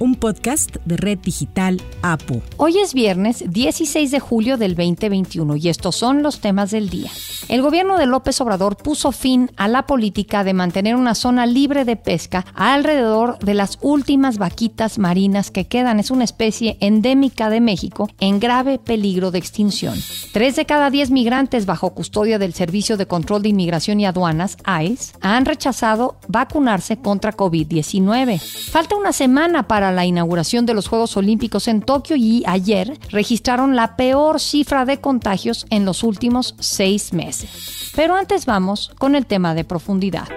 un 0.00 0.14
podcast 0.14 0.76
de 0.86 0.96
Red 0.96 1.18
Digital 1.18 1.80
APU. 2.00 2.40
Hoy 2.56 2.78
es 2.78 2.94
viernes 2.94 3.44
16 3.46 4.10
de 4.10 4.18
julio 4.18 4.56
del 4.56 4.74
2021 4.74 5.56
y 5.56 5.68
estos 5.68 5.94
son 5.94 6.22
los 6.22 6.40
temas 6.40 6.70
del 6.70 6.88
día. 6.88 7.10
El 7.48 7.60
gobierno 7.60 7.98
de 7.98 8.06
López 8.06 8.40
Obrador 8.40 8.76
puso 8.76 9.12
fin 9.12 9.50
a 9.56 9.68
la 9.68 9.86
política 9.86 10.42
de 10.42 10.54
mantener 10.54 10.96
una 10.96 11.14
zona 11.14 11.44
libre 11.44 11.84
de 11.84 11.96
pesca 11.96 12.46
alrededor 12.54 13.38
de 13.40 13.52
las 13.52 13.78
últimas 13.82 14.38
vaquitas 14.38 14.98
marinas 14.98 15.50
que 15.50 15.66
quedan. 15.66 16.00
Es 16.00 16.10
una 16.10 16.24
especie 16.24 16.78
endémica 16.80 17.50
de 17.50 17.60
México 17.60 18.08
en 18.20 18.40
grave 18.40 18.78
peligro 18.78 19.30
de 19.30 19.38
extinción. 19.38 19.98
Tres 20.32 20.56
de 20.56 20.64
cada 20.64 20.88
diez 20.88 21.10
migrantes 21.10 21.66
bajo 21.66 21.90
custodia 21.90 22.38
del 22.38 22.54
Servicio 22.54 22.96
de 22.96 23.06
Control 23.06 23.42
de 23.42 23.50
Inmigración 23.50 24.00
y 24.00 24.06
Aduanas, 24.06 24.56
ICE, 24.82 25.12
han 25.20 25.44
rechazado 25.44 26.16
vacunarse 26.26 26.96
contra 26.96 27.36
COVID-19. 27.36 28.40
Falta 28.70 28.96
una 28.96 29.12
semana 29.12 29.68
para 29.68 29.89
la 29.90 30.06
inauguración 30.06 30.66
de 30.66 30.74
los 30.74 30.88
Juegos 30.88 31.16
Olímpicos 31.16 31.68
en 31.68 31.82
Tokio 31.82 32.16
y 32.16 32.42
ayer 32.46 32.98
registraron 33.10 33.76
la 33.76 33.96
peor 33.96 34.40
cifra 34.40 34.84
de 34.84 35.00
contagios 35.00 35.66
en 35.70 35.84
los 35.84 36.02
últimos 36.02 36.54
seis 36.58 37.12
meses. 37.12 37.92
Pero 37.94 38.14
antes 38.14 38.46
vamos 38.46 38.92
con 38.98 39.14
el 39.14 39.26
tema 39.26 39.54
de 39.54 39.64
profundidad. 39.64 40.28